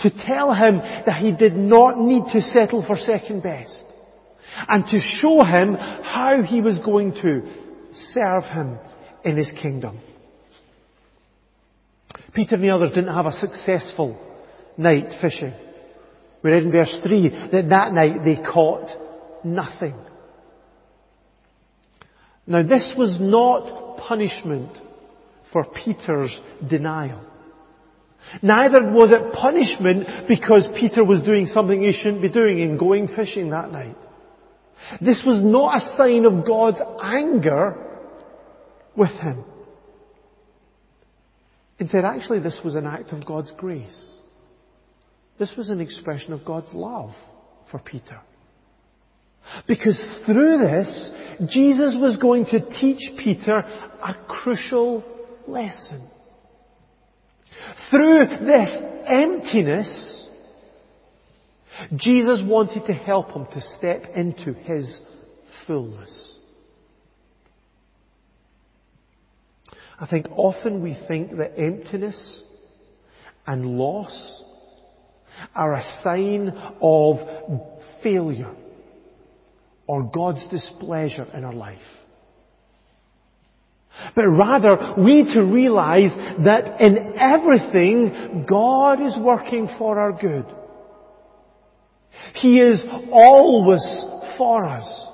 to 0.02 0.10
tell 0.26 0.54
him 0.54 0.78
that 0.78 1.18
he 1.20 1.32
did 1.32 1.56
not 1.56 2.00
need 2.00 2.24
to 2.34 2.42
settle 2.42 2.86
for 2.86 2.98
second 2.98 3.44
best 3.44 3.84
and 4.68 4.86
to 4.88 5.00
show 5.22 5.44
him 5.44 5.76
how 5.76 6.42
he 6.44 6.62
was 6.62 6.80
going 6.80 7.14
to 7.14 7.42
serve 8.14 8.44
him 8.44 8.78
in 9.24 9.38
his 9.38 9.52
kingdom. 9.62 10.00
Peter 12.34 12.56
and 12.56 12.64
the 12.64 12.70
others 12.70 12.90
didn't 12.90 13.14
have 13.14 13.26
a 13.26 13.40
successful 13.40 14.18
night 14.78 15.08
fishing. 15.22 15.54
We 16.44 16.52
read 16.52 16.64
in 16.64 16.72
verse 16.72 16.98
3 17.04 17.50
that 17.52 17.70
that 17.70 17.94
night 17.94 18.24
they 18.24 18.42
caught 18.42 18.90
nothing. 19.44 19.96
Now 22.48 22.64
this 22.64 22.94
was 22.98 23.18
not 23.20 23.98
punishment 23.98 24.72
for 25.52 25.66
Peter's 25.66 26.36
denial. 26.68 27.26
Neither 28.42 28.92
was 28.92 29.12
it 29.12 29.34
punishment 29.34 30.28
because 30.28 30.68
Peter 30.80 31.04
was 31.04 31.22
doing 31.22 31.48
something 31.48 31.82
he 31.82 31.94
shouldn't 31.94 32.22
be 32.22 32.30
doing 32.30 32.60
in 32.60 32.78
going 32.78 33.08
fishing 33.08 33.50
that 33.50 33.72
night. 33.72 33.98
This 35.02 35.22
was 35.26 35.42
not 35.44 35.82
a 35.82 35.98
sign 35.98 36.26
of 36.26 36.46
God's 36.46 36.80
anger 37.02 37.76
with 38.96 39.12
him. 39.12 39.44
Instead, 41.80 42.06
actually, 42.06 42.40
this 42.40 42.60
was 42.64 42.76
an 42.76 42.86
act 42.86 43.12
of 43.12 43.26
God's 43.26 43.52
grace. 43.58 44.14
This 45.38 45.54
was 45.58 45.70
an 45.70 45.80
expression 45.80 46.34
of 46.34 46.44
God's 46.44 46.74
love 46.74 47.12
for 47.72 47.80
Peter. 47.80 48.20
Because 49.68 49.98
through 50.26 50.58
this, 50.58 51.12
Jesus 51.52 51.96
was 51.98 52.18
going 52.18 52.46
to 52.48 52.60
teach 52.80 53.18
Peter 53.18 53.58
a 53.58 54.16
crucial 54.28 55.04
lesson. 55.48 56.10
Through 57.90 58.28
this 58.46 58.70
emptiness, 59.06 60.26
Jesus 61.96 62.42
wanted 62.44 62.86
to 62.88 62.94
help 62.94 63.32
him 63.32 63.46
to 63.54 63.62
step 63.78 64.04
into 64.16 64.54
his 64.54 65.02
fullness. 65.66 66.36
I 70.00 70.08
think 70.08 70.28
often 70.32 70.82
we 70.82 70.98
think 71.08 71.32
that 71.38 71.60
emptiness 71.60 72.44
and 73.46 73.78
loss 73.78 74.44
are 75.56 75.76
a 75.76 76.02
sign 76.04 76.50
of 76.82 77.18
failure 78.02 78.56
or 79.88 80.04
God's 80.04 80.48
displeasure 80.50 81.28
in 81.34 81.44
our 81.44 81.54
life. 81.54 81.80
But 84.16 84.28
rather, 84.28 84.96
we 84.98 85.22
need 85.22 85.34
to 85.34 85.44
realize 85.44 86.12
that 86.46 86.82
in 86.82 87.14
everything, 87.18 88.46
God 88.48 89.02
is 89.02 89.16
working 89.20 89.70
for 89.78 90.00
our 90.00 90.14
good. 90.14 90.46
He 92.36 92.60
is 92.60 92.84
always 93.12 94.04
for 94.38 94.66
us. 94.66 95.08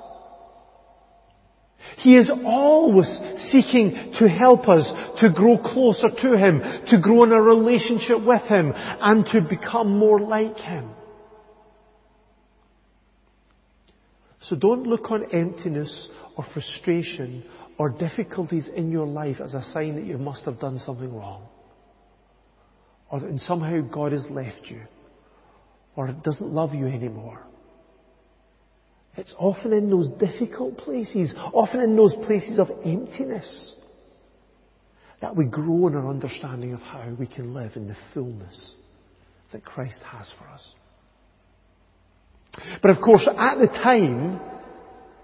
He 1.98 2.18
is 2.18 2.30
always 2.46 3.08
seeking 3.52 4.14
to 4.20 4.28
help 4.28 4.68
us 4.68 4.86
to 5.22 5.30
grow 5.30 5.58
closer 5.58 6.10
to 6.10 6.38
Him, 6.38 6.62
to 6.90 7.00
grow 7.02 7.24
in 7.24 7.32
a 7.32 7.42
relationship 7.42 8.24
with 8.24 8.44
Him, 8.44 8.74
and 8.76 9.26
to 9.28 9.42
become 9.42 9.98
more 9.98 10.20
like 10.20 10.58
Him. 10.58 10.92
So 14.42 14.56
don't 14.56 14.86
look 14.86 15.10
on 15.10 15.34
emptiness 15.34 16.08
or 16.38 16.46
frustration 16.54 17.44
or 17.78 17.90
difficulties 17.90 18.70
in 18.74 18.92
your 18.92 19.06
life 19.06 19.38
as 19.44 19.54
a 19.54 19.64
sign 19.74 19.96
that 19.96 20.06
you 20.06 20.18
must 20.18 20.44
have 20.46 20.60
done 20.60 20.80
something 20.86 21.14
wrong. 21.14 21.48
Or 23.12 23.20
that 23.20 23.40
somehow 23.42 23.82
God 23.82 24.14
has 24.14 24.26
left 24.30 24.62
you. 24.66 24.82
Or 25.96 26.08
doesn't 26.08 26.54
love 26.54 26.74
you 26.74 26.88
anymore. 26.88 27.46
It's 29.18 29.34
often 29.38 29.74
in 29.74 29.90
those 29.90 30.10
difficult 30.20 30.78
places, 30.78 31.34
often 31.54 31.80
in 31.80 31.96
those 31.96 32.14
places 32.26 32.60
of 32.60 32.70
emptiness, 32.84 33.76
that 35.22 35.36
we 35.36 35.46
grow 35.46 35.88
in 35.88 35.96
our 35.96 36.10
understanding 36.10 36.74
of 36.74 36.82
how 36.82 37.10
we 37.18 37.26
can 37.26 37.54
live 37.54 37.72
in 37.76 37.88
the 37.88 37.96
fullness 38.14 38.74
that 39.54 39.64
Christ 39.64 40.00
has 40.04 40.32
for 40.38 40.48
us. 40.50 40.62
But 42.82 42.92
of 42.92 43.02
course, 43.02 43.28
at 43.28 43.58
the 43.58 43.68
time, 43.68 44.40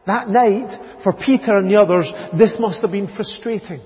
that 0.08 0.30
night, 0.30 1.02
for 1.04 1.14
Peter 1.14 1.58
and 1.58 1.70
the 1.70 1.76
others, 1.76 2.12
this 2.38 2.56
must 2.60 2.82
have 2.82 2.92
been 2.92 3.14
frustrating. 3.16 3.82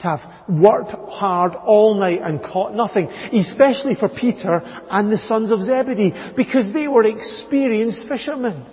To 0.00 0.08
have 0.08 0.20
worked 0.48 0.90
hard 0.90 1.54
all 1.54 1.94
night 1.94 2.20
and 2.22 2.42
caught 2.42 2.74
nothing. 2.74 3.08
Especially 3.08 3.94
for 3.94 4.08
Peter 4.08 4.60
and 4.90 5.10
the 5.10 5.18
sons 5.26 5.50
of 5.50 5.62
Zebedee, 5.62 6.12
because 6.36 6.72
they 6.74 6.88
were 6.88 7.04
experienced 7.04 8.06
fishermen. 8.08 8.66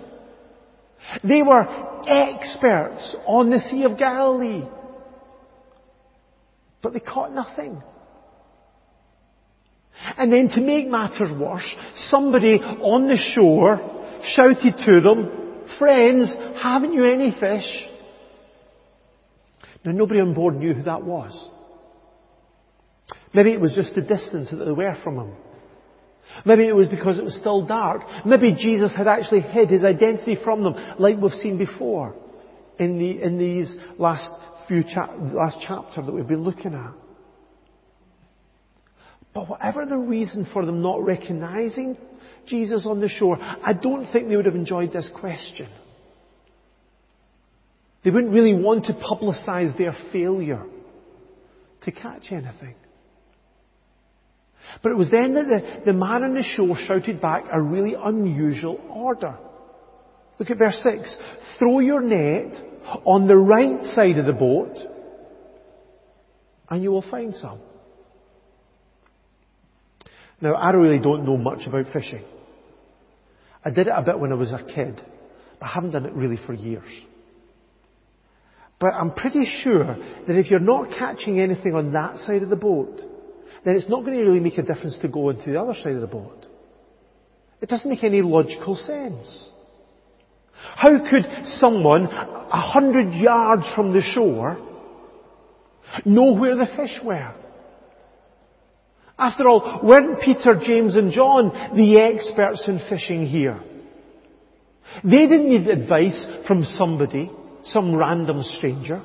They 1.22 1.42
were 1.42 2.02
experts 2.06 3.16
on 3.26 3.50
the 3.50 3.60
Sea 3.70 3.84
of 3.84 3.98
Galilee. 3.98 4.64
But 6.82 6.92
they 6.92 7.00
caught 7.00 7.32
nothing. 7.32 7.82
And 10.18 10.32
then 10.32 10.48
to 10.50 10.60
make 10.60 10.88
matters 10.88 11.30
worse, 11.38 11.74
somebody 12.08 12.58
on 12.58 13.06
the 13.06 13.16
shore 13.34 13.80
shouted 14.34 14.74
to 14.84 15.00
them, 15.00 15.43
Friends, 15.78 16.34
haven't 16.62 16.92
you 16.92 17.04
any 17.04 17.34
fish? 17.38 17.88
Now 19.84 19.92
nobody 19.92 20.20
on 20.20 20.34
board 20.34 20.56
knew 20.56 20.74
who 20.74 20.82
that 20.84 21.04
was. 21.04 21.50
Maybe 23.34 23.52
it 23.52 23.60
was 23.60 23.74
just 23.74 23.94
the 23.94 24.00
distance 24.00 24.50
that 24.50 24.64
they 24.64 24.72
were 24.72 24.96
from 25.02 25.18
him. 25.18 25.32
Maybe 26.46 26.66
it 26.66 26.74
was 26.74 26.88
because 26.88 27.18
it 27.18 27.24
was 27.24 27.36
still 27.38 27.66
dark. 27.66 28.02
Maybe 28.24 28.54
Jesus 28.54 28.92
had 28.96 29.06
actually 29.06 29.40
hid 29.40 29.70
his 29.70 29.84
identity 29.84 30.38
from 30.42 30.62
them, 30.62 30.74
like 30.98 31.18
we've 31.18 31.32
seen 31.42 31.58
before 31.58 32.14
in, 32.78 32.98
the, 32.98 33.22
in 33.22 33.38
these 33.38 33.74
last 33.98 34.28
few 34.68 34.82
cha- 34.82 35.14
last 35.14 35.58
chapter 35.66 36.02
that 36.02 36.12
we've 36.12 36.26
been 36.26 36.44
looking 36.44 36.74
at. 36.74 36.92
But 39.34 39.48
whatever 39.48 39.84
the 39.84 39.96
reason 39.96 40.46
for 40.52 40.64
them 40.64 40.80
not 40.80 41.04
recognizing 41.04 41.96
Jesus 42.46 42.86
on 42.86 43.00
the 43.00 43.08
shore, 43.08 43.38
I 43.40 43.72
don't 43.72 44.10
think 44.12 44.28
they 44.28 44.36
would 44.36 44.46
have 44.46 44.54
enjoyed 44.54 44.92
this 44.92 45.08
question. 45.18 45.68
They 48.04 48.10
wouldn't 48.10 48.32
really 48.32 48.54
want 48.54 48.86
to 48.86 48.92
publicize 48.92 49.76
their 49.78 49.96
failure 50.12 50.64
to 51.84 51.92
catch 51.92 52.30
anything. 52.30 52.74
But 54.82 54.92
it 54.92 54.96
was 54.96 55.10
then 55.10 55.34
that 55.34 55.46
the, 55.46 55.82
the 55.86 55.92
man 55.92 56.22
on 56.22 56.34
the 56.34 56.42
shore 56.42 56.76
shouted 56.86 57.20
back 57.20 57.44
a 57.52 57.60
really 57.60 57.94
unusual 57.94 58.80
order. 58.90 59.36
Look 60.38 60.50
at 60.50 60.58
verse 60.58 60.80
6. 60.82 61.16
Throw 61.58 61.80
your 61.80 62.00
net 62.00 62.54
on 63.04 63.26
the 63.26 63.36
right 63.36 63.94
side 63.94 64.18
of 64.18 64.26
the 64.26 64.32
boat 64.32 64.76
and 66.68 66.82
you 66.82 66.90
will 66.90 67.08
find 67.10 67.34
some. 67.34 67.60
Now, 70.40 70.54
I 70.54 70.70
really 70.70 70.98
don't 70.98 71.24
know 71.24 71.36
much 71.36 71.66
about 71.66 71.86
fishing. 71.92 72.24
I 73.64 73.70
did 73.70 73.86
it 73.86 73.94
a 73.96 74.02
bit 74.02 74.18
when 74.18 74.32
I 74.32 74.34
was 74.34 74.52
a 74.52 74.62
kid, 74.62 75.00
but 75.60 75.66
I 75.66 75.72
haven't 75.72 75.92
done 75.92 76.06
it 76.06 76.12
really 76.12 76.38
for 76.46 76.52
years. 76.52 76.84
But 78.78 78.94
I'm 78.94 79.12
pretty 79.12 79.46
sure 79.62 79.84
that 79.84 80.36
if 80.36 80.50
you're 80.50 80.60
not 80.60 80.90
catching 80.98 81.40
anything 81.40 81.74
on 81.74 81.92
that 81.92 82.18
side 82.26 82.42
of 82.42 82.50
the 82.50 82.56
boat, 82.56 83.00
then 83.64 83.76
it's 83.76 83.88
not 83.88 84.04
going 84.04 84.18
to 84.18 84.22
really 84.22 84.40
make 84.40 84.58
a 84.58 84.62
difference 84.62 84.96
to 85.00 85.08
go 85.08 85.30
into 85.30 85.50
the 85.50 85.60
other 85.60 85.74
side 85.82 85.94
of 85.94 86.00
the 86.00 86.06
boat. 86.06 86.44
It 87.62 87.68
doesn't 87.68 87.88
make 87.88 88.04
any 88.04 88.20
logical 88.20 88.76
sense. 88.76 89.48
How 90.76 90.98
could 91.08 91.26
someone 91.60 92.06
a 92.06 92.60
hundred 92.60 93.14
yards 93.14 93.64
from 93.74 93.92
the 93.92 94.02
shore 94.12 94.58
know 96.04 96.32
where 96.34 96.56
the 96.56 96.66
fish 96.76 97.00
were? 97.02 97.34
After 99.18 99.48
all, 99.48 99.80
weren't 99.82 100.20
Peter, 100.22 100.60
James 100.64 100.96
and 100.96 101.12
John 101.12 101.76
the 101.76 101.98
experts 101.98 102.64
in 102.66 102.80
fishing 102.88 103.26
here? 103.26 103.60
They 105.02 105.26
didn't 105.26 105.50
need 105.50 105.68
advice 105.68 106.26
from 106.46 106.64
somebody, 106.64 107.30
some 107.64 107.94
random 107.94 108.42
stranger. 108.42 109.02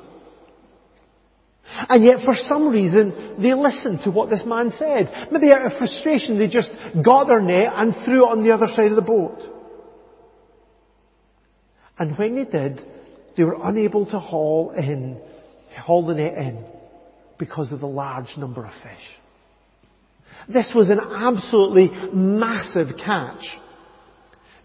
And 1.88 2.04
yet 2.04 2.24
for 2.24 2.34
some 2.48 2.68
reason, 2.68 3.36
they 3.40 3.54
listened 3.54 4.00
to 4.04 4.10
what 4.10 4.28
this 4.28 4.42
man 4.44 4.72
said. 4.76 5.28
Maybe 5.30 5.52
out 5.52 5.66
of 5.66 5.78
frustration, 5.78 6.38
they 6.38 6.48
just 6.48 6.70
got 7.04 7.28
their 7.28 7.40
net 7.40 7.72
and 7.74 7.94
threw 8.04 8.26
it 8.26 8.30
on 8.30 8.42
the 8.42 8.52
other 8.52 8.66
side 8.74 8.90
of 8.90 8.96
the 8.96 9.02
boat. 9.02 9.38
And 11.98 12.18
when 12.18 12.34
they 12.34 12.44
did, 12.44 12.82
they 13.36 13.44
were 13.44 13.58
unable 13.62 14.06
to 14.06 14.18
haul 14.18 14.72
in, 14.76 15.20
haul 15.76 16.06
the 16.06 16.14
net 16.14 16.34
in 16.34 16.64
because 17.38 17.70
of 17.72 17.80
the 17.80 17.86
large 17.86 18.36
number 18.36 18.64
of 18.64 18.72
fish. 18.82 19.19
This 20.48 20.70
was 20.74 20.90
an 20.90 21.00
absolutely 21.00 21.90
massive 22.12 22.96
catch. 22.96 23.44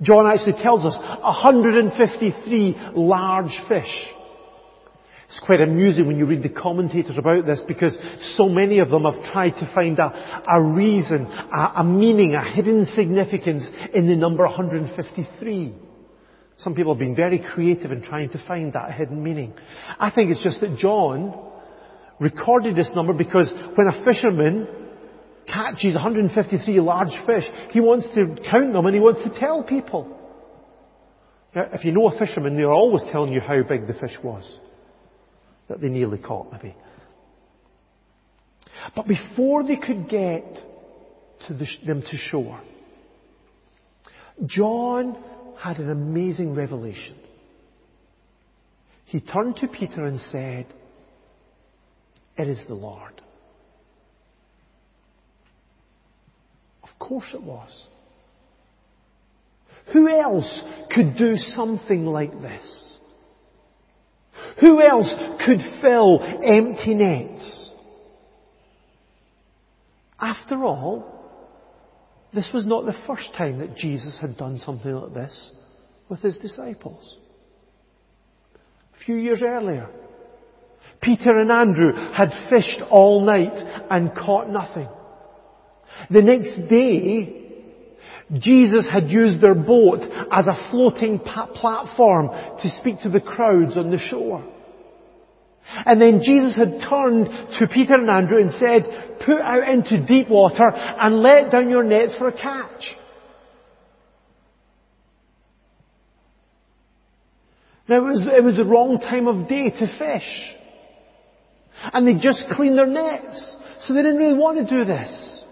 John 0.01 0.27
actually 0.27 0.61
tells 0.61 0.85
us 0.85 0.95
153 0.95 2.75
large 2.95 3.57
fish. 3.69 4.09
It's 5.27 5.39
quite 5.43 5.61
amusing 5.61 6.05
when 6.05 6.17
you 6.17 6.25
read 6.25 6.43
the 6.43 6.49
commentators 6.49 7.17
about 7.17 7.45
this 7.45 7.61
because 7.67 7.97
so 8.35 8.47
many 8.47 8.79
of 8.79 8.89
them 8.89 9.03
have 9.03 9.31
tried 9.31 9.51
to 9.51 9.71
find 9.73 9.97
a, 9.97 10.43
a 10.49 10.61
reason, 10.61 11.25
a, 11.25 11.73
a 11.77 11.83
meaning, 11.83 12.35
a 12.35 12.53
hidden 12.53 12.85
significance 12.95 13.67
in 13.93 14.07
the 14.07 14.15
number 14.15 14.45
153. 14.45 15.73
Some 16.57 16.75
people 16.75 16.93
have 16.93 16.99
been 16.99 17.15
very 17.15 17.39
creative 17.39 17.91
in 17.91 18.01
trying 18.01 18.29
to 18.29 18.47
find 18.47 18.73
that 18.73 18.91
hidden 18.91 19.21
meaning. 19.23 19.53
I 19.99 20.11
think 20.11 20.29
it's 20.29 20.43
just 20.43 20.61
that 20.61 20.77
John 20.77 21.33
recorded 22.19 22.75
this 22.75 22.91
number 22.95 23.13
because 23.13 23.51
when 23.75 23.87
a 23.87 24.05
fisherman 24.05 24.67
catches 25.47 25.93
153 25.93 26.79
large 26.79 27.13
fish, 27.25 27.43
he 27.71 27.79
wants 27.79 28.07
to 28.15 28.35
count 28.49 28.73
them 28.73 28.85
and 28.85 28.95
he 28.95 29.01
wants 29.01 29.21
to 29.23 29.39
tell 29.39 29.63
people. 29.63 30.11
Now, 31.55 31.69
if 31.73 31.85
you 31.85 31.91
know 31.91 32.09
a 32.09 32.17
fisherman, 32.17 32.55
they're 32.55 32.71
always 32.71 33.03
telling 33.11 33.31
you 33.31 33.39
how 33.39 33.61
big 33.63 33.87
the 33.87 33.93
fish 33.93 34.17
was 34.23 34.43
that 35.69 35.81
they 35.81 35.87
nearly 35.87 36.17
caught, 36.17 36.51
maybe. 36.51 36.75
But 38.95 39.07
before 39.07 39.63
they 39.63 39.77
could 39.77 40.09
get 40.09 40.43
to 41.47 41.53
the, 41.53 41.65
them 41.85 42.01
to 42.01 42.17
shore, 42.17 42.61
John 44.45 45.17
had 45.61 45.77
an 45.77 45.89
amazing 45.89 46.55
revelation. 46.55 47.15
He 49.05 49.21
turned 49.21 49.57
to 49.57 49.67
Peter 49.67 50.05
and 50.05 50.19
said, 50.31 50.67
It 52.37 52.47
is 52.47 52.59
the 52.67 52.73
Lord. 52.73 53.21
Course 57.07 57.27
it 57.33 57.41
was. 57.41 57.69
Who 59.93 60.09
else 60.09 60.63
could 60.93 61.15
do 61.17 61.35
something 61.35 62.05
like 62.05 62.41
this? 62.41 62.97
Who 64.61 64.81
else 64.81 65.13
could 65.45 65.59
fill 65.81 66.21
empty 66.43 66.95
nets? 66.95 67.69
After 70.19 70.63
all, 70.63 71.11
this 72.33 72.49
was 72.53 72.65
not 72.65 72.85
the 72.85 72.95
first 73.07 73.33
time 73.37 73.59
that 73.59 73.77
Jesus 73.77 74.17
had 74.19 74.37
done 74.37 74.59
something 74.59 74.91
like 74.91 75.13
this 75.13 75.51
with 76.09 76.21
his 76.21 76.37
disciples. 76.37 77.17
A 78.99 79.05
few 79.05 79.15
years 79.15 79.41
earlier, 79.43 79.89
Peter 81.01 81.37
and 81.37 81.51
Andrew 81.51 81.93
had 82.13 82.31
fished 82.49 82.81
all 82.89 83.25
night 83.25 83.85
and 83.91 84.15
caught 84.15 84.49
nothing. 84.49 84.87
The 86.09 86.21
next 86.21 86.69
day, 86.69 87.43
Jesus 88.33 88.87
had 88.91 89.09
used 89.09 89.41
their 89.41 89.55
boat 89.55 90.01
as 90.31 90.47
a 90.47 90.69
floating 90.71 91.19
platform 91.19 92.29
to 92.61 92.69
speak 92.79 93.01
to 93.01 93.09
the 93.09 93.19
crowds 93.19 93.77
on 93.77 93.91
the 93.91 93.99
shore. 93.99 94.43
And 95.85 96.01
then 96.01 96.21
Jesus 96.23 96.55
had 96.55 96.79
turned 96.89 97.27
to 97.59 97.67
Peter 97.67 97.95
and 97.95 98.09
Andrew 98.09 98.39
and 98.39 98.51
said, 98.59 99.19
put 99.25 99.41
out 99.41 99.67
into 99.67 100.05
deep 100.05 100.29
water 100.29 100.71
and 100.71 101.21
let 101.21 101.51
down 101.51 101.69
your 101.69 101.83
nets 101.83 102.15
for 102.17 102.27
a 102.27 102.31
catch. 102.31 102.83
Now 107.87 107.97
it 107.97 108.03
was, 108.03 108.25
it 108.37 108.43
was 108.43 108.55
the 108.55 108.63
wrong 108.63 108.99
time 108.99 109.27
of 109.27 109.47
day 109.47 109.69
to 109.69 109.97
fish. 109.99 110.55
And 111.93 112.07
they 112.07 112.15
just 112.15 112.45
cleaned 112.51 112.77
their 112.77 112.87
nets. 112.87 113.55
So 113.81 113.93
they 113.93 114.01
didn't 114.01 114.17
really 114.17 114.37
want 114.37 114.67
to 114.67 114.77
do 114.77 114.85
this. 114.85 115.43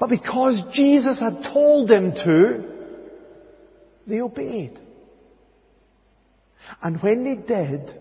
But 0.00 0.10
because 0.10 0.62
Jesus 0.72 1.18
had 1.20 1.42
told 1.52 1.88
them 1.88 2.12
to, 2.12 2.64
they 4.06 4.20
obeyed. 4.20 4.78
And 6.82 7.00
when 7.02 7.24
they 7.24 7.34
did, 7.34 7.94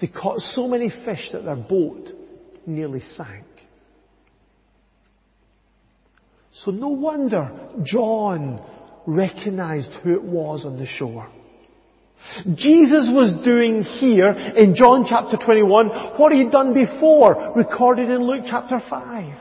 they 0.00 0.08
caught 0.08 0.38
so 0.38 0.68
many 0.68 0.90
fish 0.90 1.28
that 1.32 1.44
their 1.44 1.56
boat 1.56 2.08
nearly 2.66 3.02
sank. 3.16 3.44
So 6.64 6.70
no 6.70 6.88
wonder 6.88 7.50
John 7.84 8.62
recognized 9.06 9.90
who 10.02 10.14
it 10.14 10.22
was 10.22 10.64
on 10.64 10.78
the 10.78 10.86
shore. 10.86 11.28
Jesus 12.56 13.08
was 13.12 13.44
doing 13.44 13.82
here 13.82 14.30
in 14.30 14.74
John 14.74 15.06
chapter 15.08 15.36
21 15.36 15.88
what 16.18 16.32
he 16.32 16.42
had 16.42 16.50
done 16.50 16.74
before, 16.74 17.52
recorded 17.54 18.10
in 18.10 18.26
Luke 18.26 18.44
chapter 18.48 18.80
5. 18.88 19.34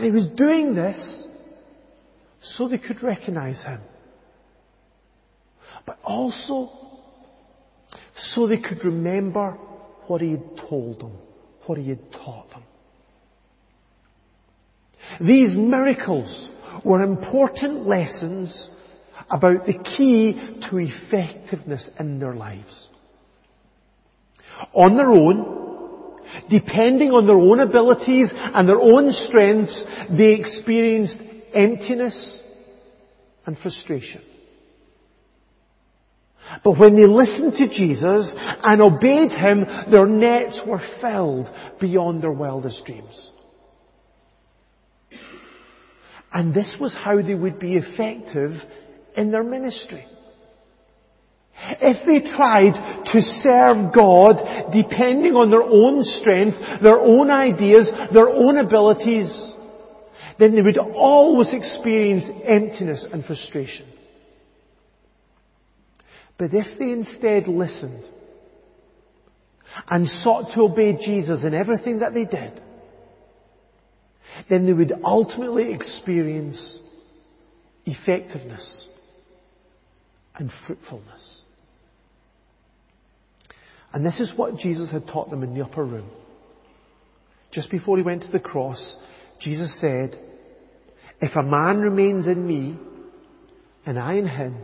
And 0.00 0.06
he 0.06 0.12
was 0.12 0.30
doing 0.34 0.74
this 0.74 1.26
so 2.56 2.68
they 2.68 2.78
could 2.78 3.02
recognize 3.02 3.62
him. 3.62 3.82
But 5.84 5.98
also 6.02 6.70
so 8.32 8.46
they 8.46 8.56
could 8.56 8.82
remember 8.82 9.58
what 10.06 10.22
he 10.22 10.30
had 10.30 10.56
told 10.70 11.00
them, 11.00 11.18
what 11.66 11.76
he 11.76 11.90
had 11.90 12.12
taught 12.12 12.48
them. 12.48 12.62
These 15.20 15.54
miracles 15.54 16.48
were 16.82 17.02
important 17.02 17.86
lessons 17.86 18.70
about 19.28 19.66
the 19.66 19.74
key 19.74 20.32
to 20.70 20.78
effectiveness 20.78 21.90
in 21.98 22.18
their 22.18 22.34
lives. 22.34 22.88
On 24.72 24.96
their 24.96 25.10
own, 25.10 25.59
depending 26.48 27.10
on 27.10 27.26
their 27.26 27.38
own 27.38 27.60
abilities 27.60 28.30
and 28.32 28.68
their 28.68 28.80
own 28.80 29.12
strengths, 29.28 29.84
they 30.16 30.32
experienced 30.32 31.16
emptiness 31.52 32.40
and 33.46 33.58
frustration. 33.58 34.22
But 36.64 36.78
when 36.78 36.96
they 36.96 37.06
listened 37.06 37.52
to 37.58 37.68
Jesus 37.68 38.34
and 38.36 38.82
obeyed 38.82 39.30
Him, 39.30 39.64
their 39.90 40.06
nets 40.06 40.60
were 40.66 40.82
filled 41.00 41.48
beyond 41.80 42.22
their 42.22 42.32
wildest 42.32 42.84
dreams. 42.84 43.30
And 46.32 46.54
this 46.54 46.76
was 46.80 46.94
how 46.94 47.20
they 47.22 47.34
would 47.34 47.58
be 47.58 47.76
effective 47.76 48.52
in 49.16 49.30
their 49.30 49.42
ministry. 49.42 50.06
If 51.62 52.06
they 52.06 52.30
tried 52.36 53.04
to 53.12 53.20
serve 53.42 53.92
God 53.94 54.72
depending 54.72 55.34
on 55.34 55.50
their 55.50 55.62
own 55.62 56.02
strength, 56.04 56.56
their 56.82 56.98
own 56.98 57.30
ideas, 57.30 57.88
their 58.12 58.28
own 58.28 58.58
abilities, 58.58 59.30
then 60.38 60.54
they 60.54 60.62
would 60.62 60.78
always 60.78 61.52
experience 61.52 62.24
emptiness 62.46 63.04
and 63.12 63.24
frustration. 63.24 63.86
But 66.38 66.54
if 66.54 66.78
they 66.78 66.92
instead 66.92 67.46
listened 67.46 68.04
and 69.88 70.06
sought 70.22 70.54
to 70.54 70.62
obey 70.62 70.96
Jesus 70.96 71.44
in 71.44 71.52
everything 71.52 71.98
that 71.98 72.14
they 72.14 72.24
did, 72.24 72.60
then 74.48 74.64
they 74.64 74.72
would 74.72 74.92
ultimately 75.04 75.74
experience 75.74 76.78
effectiveness 77.84 78.86
and 80.36 80.50
fruitfulness. 80.66 81.42
And 83.92 84.04
this 84.04 84.20
is 84.20 84.32
what 84.36 84.56
Jesus 84.56 84.90
had 84.90 85.06
taught 85.06 85.30
them 85.30 85.42
in 85.42 85.54
the 85.54 85.64
upper 85.64 85.84
room. 85.84 86.08
Just 87.52 87.70
before 87.70 87.96
he 87.96 88.02
went 88.02 88.22
to 88.22 88.30
the 88.30 88.38
cross, 88.38 88.96
Jesus 89.40 89.76
said, 89.80 90.16
If 91.20 91.34
a 91.34 91.42
man 91.42 91.80
remains 91.80 92.26
in 92.26 92.46
me, 92.46 92.78
and 93.84 93.98
I 93.98 94.14
in 94.14 94.28
him, 94.28 94.56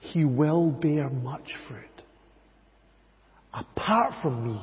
he 0.00 0.24
will 0.24 0.70
bear 0.70 1.10
much 1.10 1.50
fruit. 1.68 1.84
Apart 3.52 4.14
from 4.22 4.46
me, 4.46 4.62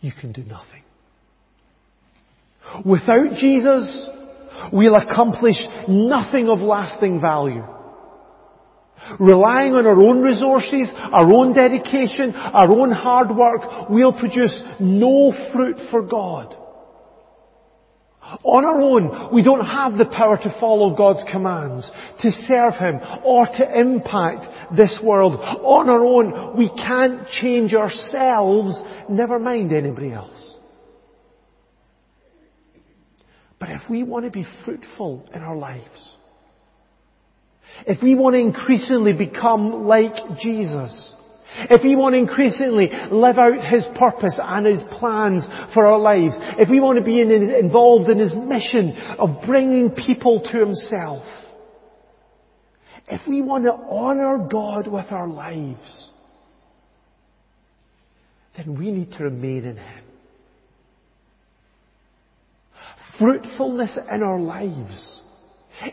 you 0.00 0.12
can 0.20 0.32
do 0.32 0.42
nothing. 0.42 0.82
Without 2.84 3.36
Jesus, 3.38 4.08
we'll 4.72 4.96
accomplish 4.96 5.56
nothing 5.88 6.48
of 6.48 6.60
lasting 6.60 7.20
value. 7.20 7.64
Relying 9.18 9.74
on 9.74 9.86
our 9.86 10.00
own 10.00 10.20
resources, 10.20 10.88
our 10.94 11.30
own 11.32 11.52
dedication, 11.52 12.34
our 12.34 12.70
own 12.70 12.90
hard 12.92 13.36
work, 13.36 13.90
we'll 13.90 14.12
produce 14.12 14.62
no 14.80 15.32
fruit 15.52 15.76
for 15.90 16.02
God. 16.02 16.56
On 18.44 18.64
our 18.64 18.80
own, 18.80 19.34
we 19.34 19.42
don't 19.42 19.64
have 19.64 19.98
the 19.98 20.06
power 20.06 20.38
to 20.38 20.56
follow 20.58 20.96
God's 20.96 21.24
commands, 21.30 21.90
to 22.20 22.30
serve 22.48 22.74
Him, 22.74 23.00
or 23.24 23.46
to 23.46 23.78
impact 23.78 24.76
this 24.76 24.98
world. 25.02 25.34
On 25.34 25.90
our 25.90 26.02
own, 26.02 26.56
we 26.56 26.70
can't 26.70 27.26
change 27.40 27.74
ourselves, 27.74 28.80
never 29.08 29.38
mind 29.38 29.72
anybody 29.72 30.12
else. 30.12 30.54
But 33.58 33.70
if 33.70 33.82
we 33.90 34.02
want 34.02 34.24
to 34.24 34.30
be 34.30 34.46
fruitful 34.64 35.28
in 35.34 35.42
our 35.42 35.56
lives, 35.56 36.16
if 37.86 38.02
we 38.02 38.14
want 38.14 38.34
to 38.34 38.40
increasingly 38.40 39.12
become 39.12 39.86
like 39.86 40.14
Jesus, 40.40 41.12
if 41.54 41.82
we 41.82 41.96
want 41.96 42.14
to 42.14 42.18
increasingly 42.18 42.90
live 43.10 43.36
out 43.38 43.64
His 43.64 43.86
purpose 43.98 44.38
and 44.38 44.66
His 44.66 44.80
plans 44.98 45.44
for 45.74 45.86
our 45.86 45.98
lives, 45.98 46.34
if 46.58 46.70
we 46.70 46.80
want 46.80 46.98
to 46.98 47.04
be 47.04 47.20
in, 47.20 47.30
involved 47.30 48.08
in 48.10 48.18
His 48.18 48.34
mission 48.34 48.96
of 49.18 49.44
bringing 49.46 49.90
people 49.90 50.40
to 50.40 50.58
Himself, 50.58 51.24
if 53.08 53.20
we 53.28 53.42
want 53.42 53.64
to 53.64 53.72
honour 53.72 54.48
God 54.50 54.86
with 54.86 55.06
our 55.10 55.28
lives, 55.28 56.08
then 58.56 58.78
we 58.78 58.90
need 58.90 59.12
to 59.12 59.24
remain 59.24 59.64
in 59.64 59.76
Him. 59.76 60.04
Fruitfulness 63.18 63.98
in 64.10 64.22
our 64.22 64.40
lives 64.40 65.20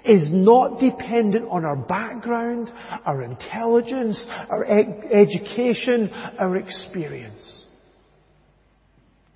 is 0.05 0.29
not 0.31 0.79
dependent 0.79 1.47
on 1.49 1.65
our 1.65 1.75
background, 1.75 2.71
our 3.05 3.23
intelligence, 3.23 4.23
our 4.49 4.65
e- 4.65 4.87
education, 5.13 6.11
our 6.39 6.57
experience. 6.57 7.65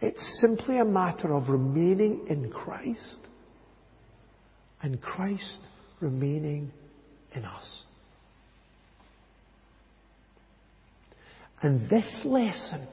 It's 0.02 0.40
simply 0.42 0.80
a 0.80 0.86
matter 0.86 1.34
of 1.34 1.50
remaining 1.50 2.28
in 2.30 2.52
Christ 2.52 3.20
and 4.82 5.02
Christ 5.02 5.60
remaining 6.02 6.72
in 7.34 7.46
us. 7.46 7.84
And 11.62 11.90
this 11.90 12.22
lesson 12.26 12.86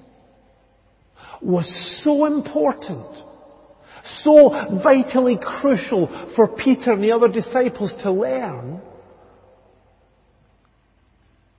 was 1.43 1.67
so 2.05 2.27
important 2.27 3.20
so 4.23 4.81
vitally 4.83 5.39
crucial 5.41 6.33
for 6.37 6.49
Peter 6.49 6.93
and 6.93 7.03
the 7.03 7.13
other 7.13 7.29
disciples 7.29 7.93
to 8.03 8.13
learn 8.13 8.81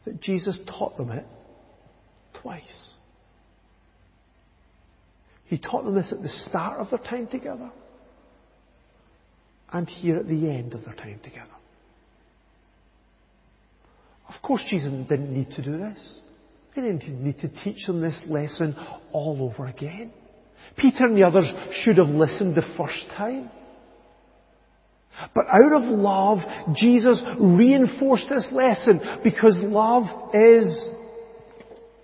that 0.05 0.21
Jesus 0.21 0.57
taught 0.67 0.97
them 0.97 1.11
it 1.11 1.25
twice. 2.41 2.91
He 5.45 5.57
taught 5.57 5.83
them 5.83 5.95
this 5.95 6.11
at 6.11 6.21
the 6.21 6.29
start 6.47 6.79
of 6.79 6.89
their 6.89 6.99
time 6.99 7.27
together 7.27 7.71
and 9.71 9.87
here 9.87 10.17
at 10.17 10.27
the 10.27 10.49
end 10.49 10.73
of 10.73 10.85
their 10.85 10.93
time 10.93 11.19
together. 11.23 11.47
Of 14.33 14.41
course, 14.41 14.61
Jesus 14.69 14.89
didn't 15.09 15.33
need 15.33 15.51
to 15.51 15.61
do 15.61 15.77
this. 15.77 16.19
He 16.73 16.81
didn't 16.81 17.21
need 17.21 17.39
to 17.39 17.49
teach 17.63 17.85
them 17.85 17.99
this 18.01 18.19
lesson 18.27 18.75
all 19.11 19.37
over 19.41 19.67
again. 19.67 20.13
Peter 20.77 21.05
and 21.05 21.17
the 21.17 21.23
others 21.23 21.45
should 21.83 21.97
have 21.97 22.07
listened 22.07 22.55
the 22.55 22.63
first 22.77 23.05
time. 23.15 23.49
But 25.35 25.45
out 25.47 25.83
of 25.83 25.83
love, 25.83 26.39
Jesus 26.75 27.21
reinforced 27.39 28.27
this 28.29 28.47
lesson 28.51 29.01
because 29.23 29.55
love 29.57 30.33
is 30.33 30.89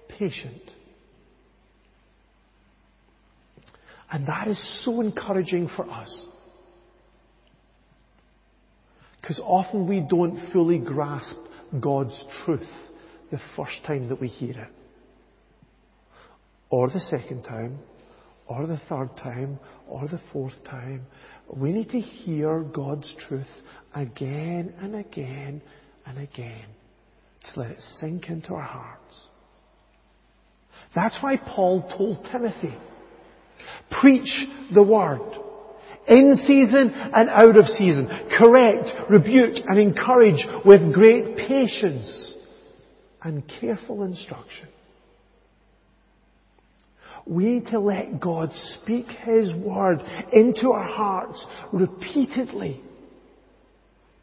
patient. 0.10 0.62
And 4.12 4.28
that 4.28 4.48
is 4.48 4.84
so 4.86 5.02
encouraging 5.02 5.70
for 5.76 5.90
us. 5.90 6.26
Because 9.20 9.40
often 9.44 9.88
we 9.88 10.00
don't 10.00 10.52
fully 10.54 10.80
grasp 10.80 11.36
God's 11.82 12.18
truth 12.46 12.70
the 13.32 13.40
first 13.58 13.84
time 13.86 14.08
that 14.10 14.22
we 14.22 14.30
hear 14.30 14.52
it. 14.52 14.70
Or 16.70 16.90
the 16.90 17.00
second 17.00 17.44
time, 17.44 17.80
or 18.48 18.66
the 18.66 18.80
third 18.90 19.10
time, 19.18 19.60
or 19.88 20.08
the 20.08 20.22
fourth 20.32 20.54
time. 20.66 21.06
We 21.54 21.72
need 21.72 21.90
to 21.90 22.00
hear 22.00 22.62
God's 22.62 23.14
truth 23.28 23.48
again 23.94 24.74
and 24.80 24.96
again 24.96 25.62
and 26.06 26.18
again 26.18 26.66
to 27.54 27.60
let 27.60 27.72
it 27.72 27.82
sink 28.00 28.30
into 28.30 28.54
our 28.54 28.62
hearts. 28.62 29.20
That's 30.96 31.18
why 31.22 31.38
Paul 31.38 31.90
told 31.98 32.28
Timothy, 32.32 32.76
preach 34.02 34.30
the 34.74 34.84
word. 34.84 35.22
In 36.08 36.36
season 36.48 36.94
and 36.96 37.30
out 37.30 37.58
of 37.58 37.66
season. 37.78 38.08
Correct, 38.38 39.10
rebuke 39.10 39.58
and 39.68 39.78
encourage 39.78 40.42
with 40.66 40.94
great 40.94 41.36
patience 41.36 42.34
and 43.22 43.44
careful 43.60 44.04
instruction. 44.04 44.70
We 47.28 47.46
need 47.46 47.68
to 47.68 47.80
let 47.80 48.20
God 48.20 48.52
speak 48.82 49.08
His 49.08 49.54
word 49.54 50.02
into 50.32 50.72
our 50.72 50.88
hearts 50.88 51.46
repeatedly 51.74 52.82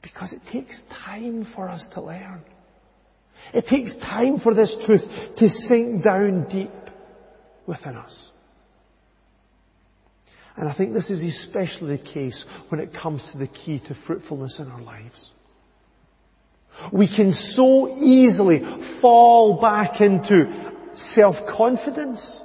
because 0.03 0.33
it 0.33 0.41
takes 0.51 0.79
time 1.05 1.47
for 1.55 1.69
us 1.69 1.85
to 1.95 2.03
learn. 2.03 2.43
It 3.53 3.67
takes 3.69 3.95
time 3.97 4.41
for 4.41 4.55
this 4.55 4.75
truth 4.87 5.03
to 5.37 5.49
sink 5.49 6.03
down 6.03 6.49
deep 6.51 6.71
within 7.67 7.97
us. 7.97 8.31
And 10.57 10.69
I 10.69 10.75
think 10.75 10.93
this 10.93 11.11
is 11.11 11.21
especially 11.21 11.97
the 11.97 12.03
case 12.03 12.45
when 12.69 12.81
it 12.81 12.91
comes 12.95 13.23
to 13.33 13.39
the 13.39 13.49
key 13.49 13.81
to 13.89 13.97
fruitfulness 14.07 14.61
in 14.61 14.69
our 14.69 14.81
lives. 14.81 15.31
We 16.93 17.09
can 17.15 17.33
so 17.33 17.89
easily 17.99 18.61
fall 19.01 19.61
back 19.61 20.01
into 20.01 20.73
self-confidence, 21.15 22.41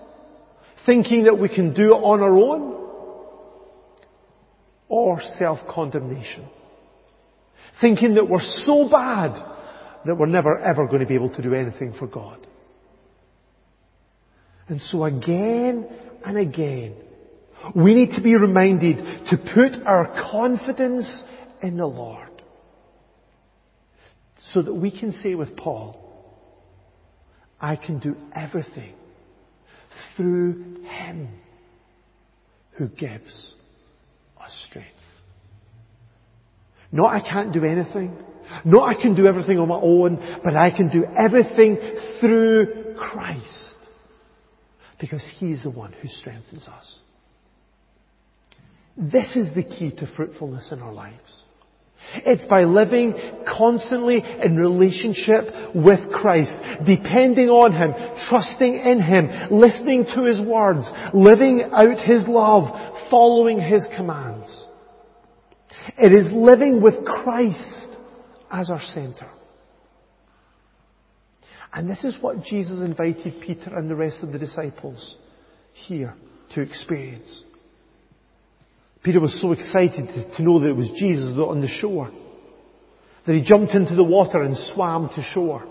thinking 0.86 1.26
that 1.26 1.38
we 1.38 1.50
can 1.50 1.74
do 1.74 1.94
it 1.94 1.98
on 1.98 2.22
our 2.22 2.38
own, 2.38 2.76
or 4.88 5.22
self-condemnation, 5.38 6.48
thinking 7.80 8.16
that 8.16 8.28
we're 8.28 8.40
so 8.66 8.90
bad 8.90 9.32
that 10.06 10.16
we're 10.16 10.26
never 10.26 10.58
ever 10.58 10.88
going 10.88 11.02
to 11.02 11.06
be 11.06 11.16
able 11.16 11.30
to 11.30 11.42
do 11.42 11.54
anything 11.54 11.94
for 12.00 12.08
God. 12.08 12.46
And 14.68 14.82
so 14.90 15.06
again 15.06 15.88
and 16.26 16.38
again, 16.38 16.96
we 17.76 17.94
need 17.94 18.16
to 18.16 18.22
be 18.22 18.36
reminded 18.36 18.98
to 19.30 19.38
put 19.38 19.86
our 19.86 20.30
confidence 20.32 21.08
in 21.62 21.78
the 21.78 21.86
Lord. 21.86 22.30
So 24.54 24.62
that 24.62 24.74
we 24.74 24.90
can 24.90 25.14
say 25.22 25.36
with 25.36 25.56
Paul, 25.56 26.00
I 27.60 27.76
can 27.76 28.00
do 28.00 28.16
everything 28.34 28.96
through 30.16 30.84
Him 30.84 31.30
who 32.78 32.88
gives 32.88 33.54
us 34.40 34.66
strength. 34.70 34.88
Not 36.92 37.14
I 37.14 37.20
can't 37.20 37.54
do 37.54 37.64
anything. 37.66 38.18
Not 38.66 38.90
I 38.90 39.00
can 39.00 39.16
do 39.16 39.28
everything 39.28 39.60
on 39.60 39.68
my 39.68 39.80
own, 39.80 40.40
but 40.44 40.56
I 40.56 40.72
can 40.72 40.90
do 40.90 41.06
everything 41.06 41.78
through 42.20 42.96
Christ. 42.98 43.76
Because 45.00 45.24
He 45.38 45.52
is 45.52 45.64
the 45.64 45.70
one 45.70 45.94
who 45.94 46.08
strengthens 46.08 46.68
us. 46.68 47.00
This 48.98 49.36
is 49.36 49.54
the 49.56 49.64
key 49.64 49.92
to 49.92 50.08
fruitfulness 50.16 50.72
in 50.72 50.82
our 50.82 50.92
lives. 50.92 51.44
It's 52.26 52.46
by 52.46 52.64
living 52.64 53.14
constantly 53.46 54.24
in 54.44 54.56
relationship 54.56 55.76
with 55.76 56.12
Christ, 56.12 56.52
depending 56.86 57.50
on 57.50 57.72
Him, 57.72 57.94
trusting 58.30 58.74
in 58.74 59.02
Him, 59.02 59.30
listening 59.52 60.06
to 60.16 60.26
His 60.26 60.42
words, 60.42 60.86
living 61.14 61.70
out 61.72 62.00
His 62.00 62.28
love, 62.28 63.10
following 63.12 63.60
His 63.60 63.88
commands. 63.96 64.66
It 65.98 66.12
is 66.12 66.32
living 66.32 66.82
with 66.82 67.06
Christ 67.06 67.90
as 68.52 68.70
our 68.70 68.82
center. 68.94 69.30
And 71.72 71.88
this 71.90 72.04
is 72.04 72.16
what 72.22 72.44
Jesus 72.44 72.80
invited 72.80 73.42
Peter 73.42 73.78
and 73.78 73.90
the 73.90 73.96
rest 73.96 74.18
of 74.24 74.32
the 74.32 74.40
disciples 74.40 75.16
here 75.74 76.16
to 76.56 76.62
experience. 76.62 77.44
Peter 79.04 79.20
was 79.20 79.40
so 79.42 79.54
excited 79.54 80.08
to 80.36 80.44
know 80.44 80.60
that 80.60 80.70
it 80.70 80.76
was 80.76 80.90
Jesus 80.98 81.34
on 81.38 81.62
the 81.62 81.68
shore 81.80 82.12
that 83.26 83.36
he 83.36 83.42
jumped 83.42 83.74
into 83.74 83.96
the 83.96 84.04
water 84.04 84.42
and 84.42 84.58
swam 84.74 85.10
to 85.10 85.24
shore. 85.34 85.64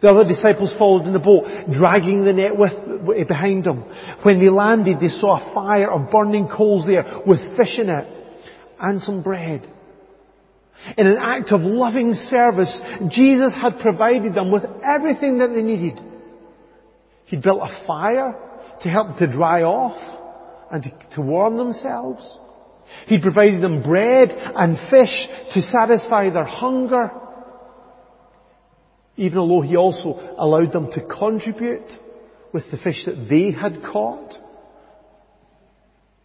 The 0.00 0.08
other 0.08 0.24
disciples 0.24 0.72
followed 0.78 1.06
in 1.06 1.12
the 1.12 1.18
boat, 1.18 1.44
dragging 1.70 2.24
the 2.24 2.32
net 2.32 2.56
with, 2.56 2.72
eh, 3.14 3.24
behind 3.24 3.64
them. 3.64 3.84
When 4.22 4.40
they 4.40 4.48
landed, 4.48 4.98
they 4.98 5.08
saw 5.08 5.36
a 5.36 5.54
fire 5.54 5.90
of 5.90 6.10
burning 6.10 6.48
coals 6.48 6.86
there 6.86 7.04
with 7.26 7.56
fish 7.58 7.78
in 7.78 7.90
it 7.90 8.08
and 8.80 9.02
some 9.02 9.22
bread. 9.22 9.66
In 10.96 11.06
an 11.06 11.18
act 11.18 11.52
of 11.52 11.60
loving 11.60 12.14
service, 12.14 12.80
Jesus 13.08 13.52
had 13.52 13.80
provided 13.80 14.34
them 14.34 14.50
with 14.50 14.64
everything 14.82 15.38
that 15.38 15.52
they 15.52 15.62
needed. 15.62 16.00
He'd 17.26 17.42
built 17.42 17.60
a 17.62 17.86
fire 17.86 18.34
to 18.80 18.88
help 18.88 19.08
them 19.08 19.18
to 19.18 19.36
dry 19.36 19.62
off 19.62 20.21
and 20.72 20.90
to 21.14 21.20
warm 21.20 21.58
themselves. 21.58 22.38
He 23.06 23.20
provided 23.20 23.62
them 23.62 23.82
bread 23.82 24.30
and 24.30 24.76
fish 24.90 25.28
to 25.54 25.62
satisfy 25.62 26.30
their 26.30 26.44
hunger. 26.44 27.10
Even 29.16 29.38
although 29.38 29.60
He 29.60 29.76
also 29.76 30.34
allowed 30.38 30.72
them 30.72 30.90
to 30.92 31.00
contribute 31.02 31.86
with 32.52 32.64
the 32.70 32.78
fish 32.78 33.04
that 33.04 33.28
they 33.28 33.52
had 33.52 33.82
caught. 33.82 34.34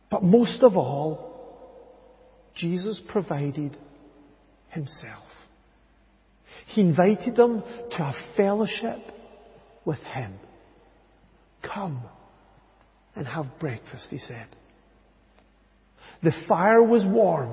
But 0.09 0.23
most 0.23 0.63
of 0.63 0.77
all, 0.77 1.27
Jesus 2.55 3.01
provided 3.09 3.77
Himself. 4.69 5.25
He 6.67 6.81
invited 6.81 7.35
them 7.35 7.63
to 7.91 8.03
a 8.03 8.15
fellowship 8.37 8.99
with 9.83 9.99
Him. 9.99 10.35
Come 11.61 12.01
and 13.17 13.27
have 13.27 13.59
breakfast, 13.59 14.07
he 14.09 14.17
said. 14.17 14.47
The 16.23 16.31
fire 16.47 16.83
was 16.83 17.03
warm. 17.05 17.51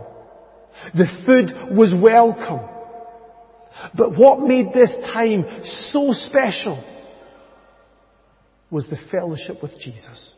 The 0.95 1.07
food 1.27 1.77
was 1.77 1.95
welcome. 2.01 2.69
But 3.97 4.17
what 4.17 4.41
made 4.41 4.73
this 4.73 4.93
time 5.13 5.45
so 5.91 6.13
special 6.29 6.83
was 8.71 8.87
the 8.89 8.99
fellowship 9.11 9.63
with 9.63 9.73
Jesus. 9.81 10.33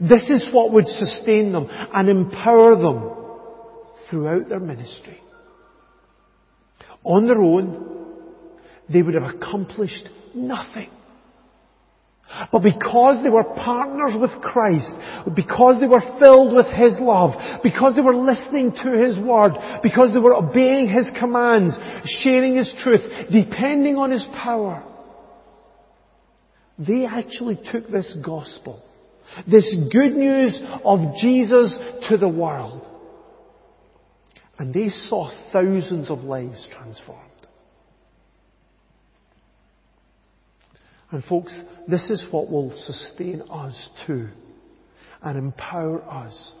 This 0.00 0.28
is 0.28 0.46
what 0.52 0.72
would 0.72 0.86
sustain 0.86 1.52
them 1.52 1.68
and 1.70 2.08
empower 2.08 2.76
them 2.76 3.10
throughout 4.08 4.48
their 4.48 4.60
ministry. 4.60 5.20
On 7.04 7.26
their 7.26 7.40
own, 7.40 8.06
they 8.92 9.02
would 9.02 9.14
have 9.14 9.34
accomplished 9.34 10.08
nothing. 10.34 10.90
But 12.50 12.62
because 12.62 13.22
they 13.22 13.28
were 13.28 13.44
partners 13.44 14.14
with 14.18 14.30
Christ, 14.42 14.90
because 15.34 15.80
they 15.80 15.86
were 15.86 16.02
filled 16.18 16.54
with 16.54 16.66
His 16.66 16.98
love, 16.98 17.34
because 17.62 17.94
they 17.94 18.00
were 18.00 18.16
listening 18.16 18.72
to 18.72 19.04
His 19.04 19.18
Word, 19.18 19.52
because 19.82 20.12
they 20.12 20.18
were 20.18 20.34
obeying 20.34 20.88
His 20.88 21.06
commands, 21.18 21.76
sharing 22.22 22.56
His 22.56 22.72
truth, 22.82 23.02
depending 23.30 23.96
on 23.96 24.10
His 24.10 24.26
power, 24.34 24.82
they 26.78 27.04
actually 27.04 27.60
took 27.70 27.90
this 27.90 28.16
gospel, 28.24 28.82
this 29.50 29.70
good 29.92 30.14
news 30.14 30.60
of 30.84 31.16
Jesus 31.20 31.76
to 32.08 32.16
the 32.16 32.28
world. 32.28 32.86
And 34.58 34.72
they 34.72 34.88
saw 34.88 35.30
thousands 35.52 36.10
of 36.10 36.20
lives 36.20 36.66
transformed. 36.76 37.31
And 41.12 41.22
folks, 41.24 41.54
this 41.86 42.10
is 42.10 42.24
what 42.30 42.50
will 42.50 42.72
sustain 42.86 43.42
us 43.50 43.88
too 44.06 44.30
and 45.22 45.38
empower 45.38 46.02
us 46.02 46.52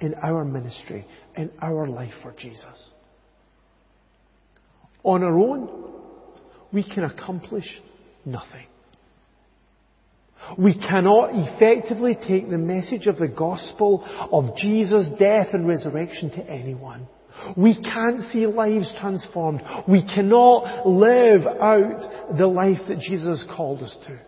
in 0.00 0.14
our 0.14 0.44
ministry, 0.44 1.06
in 1.36 1.50
our 1.60 1.86
life 1.86 2.12
for 2.22 2.32
Jesus. 2.32 2.64
On 5.04 5.22
our 5.22 5.38
own, 5.38 5.92
we 6.72 6.82
can 6.82 7.04
accomplish 7.04 7.66
nothing. 8.24 8.66
We 10.56 10.74
cannot 10.74 11.30
effectively 11.34 12.14
take 12.14 12.48
the 12.48 12.58
message 12.58 13.06
of 13.06 13.18
the 13.18 13.28
gospel 13.28 14.02
of 14.32 14.56
Jesus' 14.56 15.06
death 15.18 15.48
and 15.52 15.68
resurrection 15.68 16.30
to 16.30 16.50
anyone. 16.50 17.06
We 17.56 17.74
can't 17.74 18.20
see 18.32 18.46
lives 18.46 18.92
transformed. 19.00 19.62
We 19.88 20.02
cannot 20.02 20.86
live 20.86 21.46
out 21.46 22.36
the 22.36 22.46
life 22.46 22.78
that 22.88 23.00
Jesus 23.00 23.44
called 23.54 23.82
us 23.82 23.96
to 24.06 24.18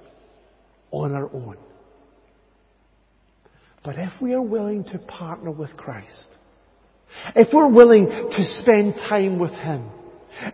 on 0.90 1.14
our 1.14 1.32
own. 1.32 1.56
But 3.84 3.96
if 3.96 4.12
we 4.20 4.34
are 4.34 4.42
willing 4.42 4.84
to 4.84 4.98
partner 4.98 5.50
with 5.50 5.76
Christ, 5.76 6.26
if 7.34 7.48
we're 7.52 7.68
willing 7.68 8.06
to 8.06 8.60
spend 8.60 8.94
time 9.08 9.38
with 9.38 9.52
Him, 9.52 9.88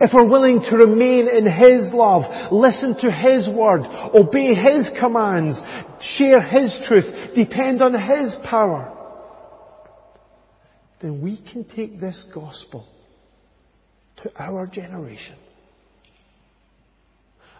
if 0.01 0.11
we're 0.13 0.27
willing 0.27 0.61
to 0.69 0.77
remain 0.77 1.27
in 1.27 1.45
His 1.45 1.93
love, 1.93 2.51
listen 2.51 2.95
to 3.01 3.11
His 3.11 3.47
word, 3.49 3.81
obey 3.83 4.55
His 4.55 4.89
commands, 4.99 5.59
share 6.17 6.41
His 6.41 6.73
truth, 6.87 7.35
depend 7.35 7.81
on 7.81 7.93
His 7.93 8.35
power, 8.43 8.96
then 11.01 11.21
we 11.21 11.37
can 11.51 11.63
take 11.63 11.99
this 11.99 12.23
gospel 12.33 12.87
to 14.23 14.31
our 14.37 14.65
generation. 14.65 15.35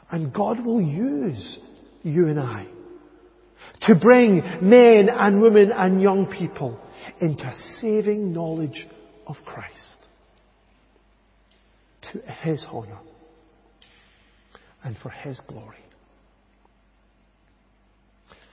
And 0.09 0.33
God 0.33 0.65
will 0.65 0.81
use 0.81 1.59
you 2.03 2.27
and 2.27 2.39
I 2.39 2.67
to 3.81 3.95
bring 3.95 4.41
men 4.61 5.09
and 5.09 5.41
women 5.41 5.71
and 5.71 6.01
young 6.01 6.27
people 6.27 6.79
into 7.19 7.43
a 7.43 7.55
saving 7.79 8.33
knowledge 8.33 8.87
of 9.27 9.35
Christ 9.45 9.97
to 12.11 12.19
His 12.41 12.65
honour 12.71 12.99
and 14.83 14.97
for 14.97 15.09
His 15.09 15.39
glory. 15.47 15.77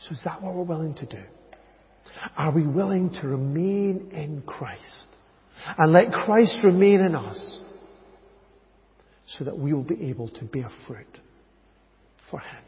So 0.00 0.12
is 0.12 0.20
that 0.24 0.42
what 0.42 0.54
we're 0.54 0.64
willing 0.64 0.94
to 0.94 1.06
do? 1.06 1.22
Are 2.36 2.50
we 2.50 2.66
willing 2.66 3.10
to 3.20 3.28
remain 3.28 4.10
in 4.12 4.42
Christ 4.46 5.06
and 5.78 5.92
let 5.92 6.12
Christ 6.12 6.58
remain 6.64 7.00
in 7.00 7.14
us 7.14 7.60
so 9.38 9.44
that 9.44 9.58
we 9.58 9.72
will 9.72 9.82
be 9.82 10.08
able 10.10 10.28
to 10.28 10.44
bear 10.44 10.68
fruit 10.86 11.18
for 12.30 12.40
Him? 12.40 12.63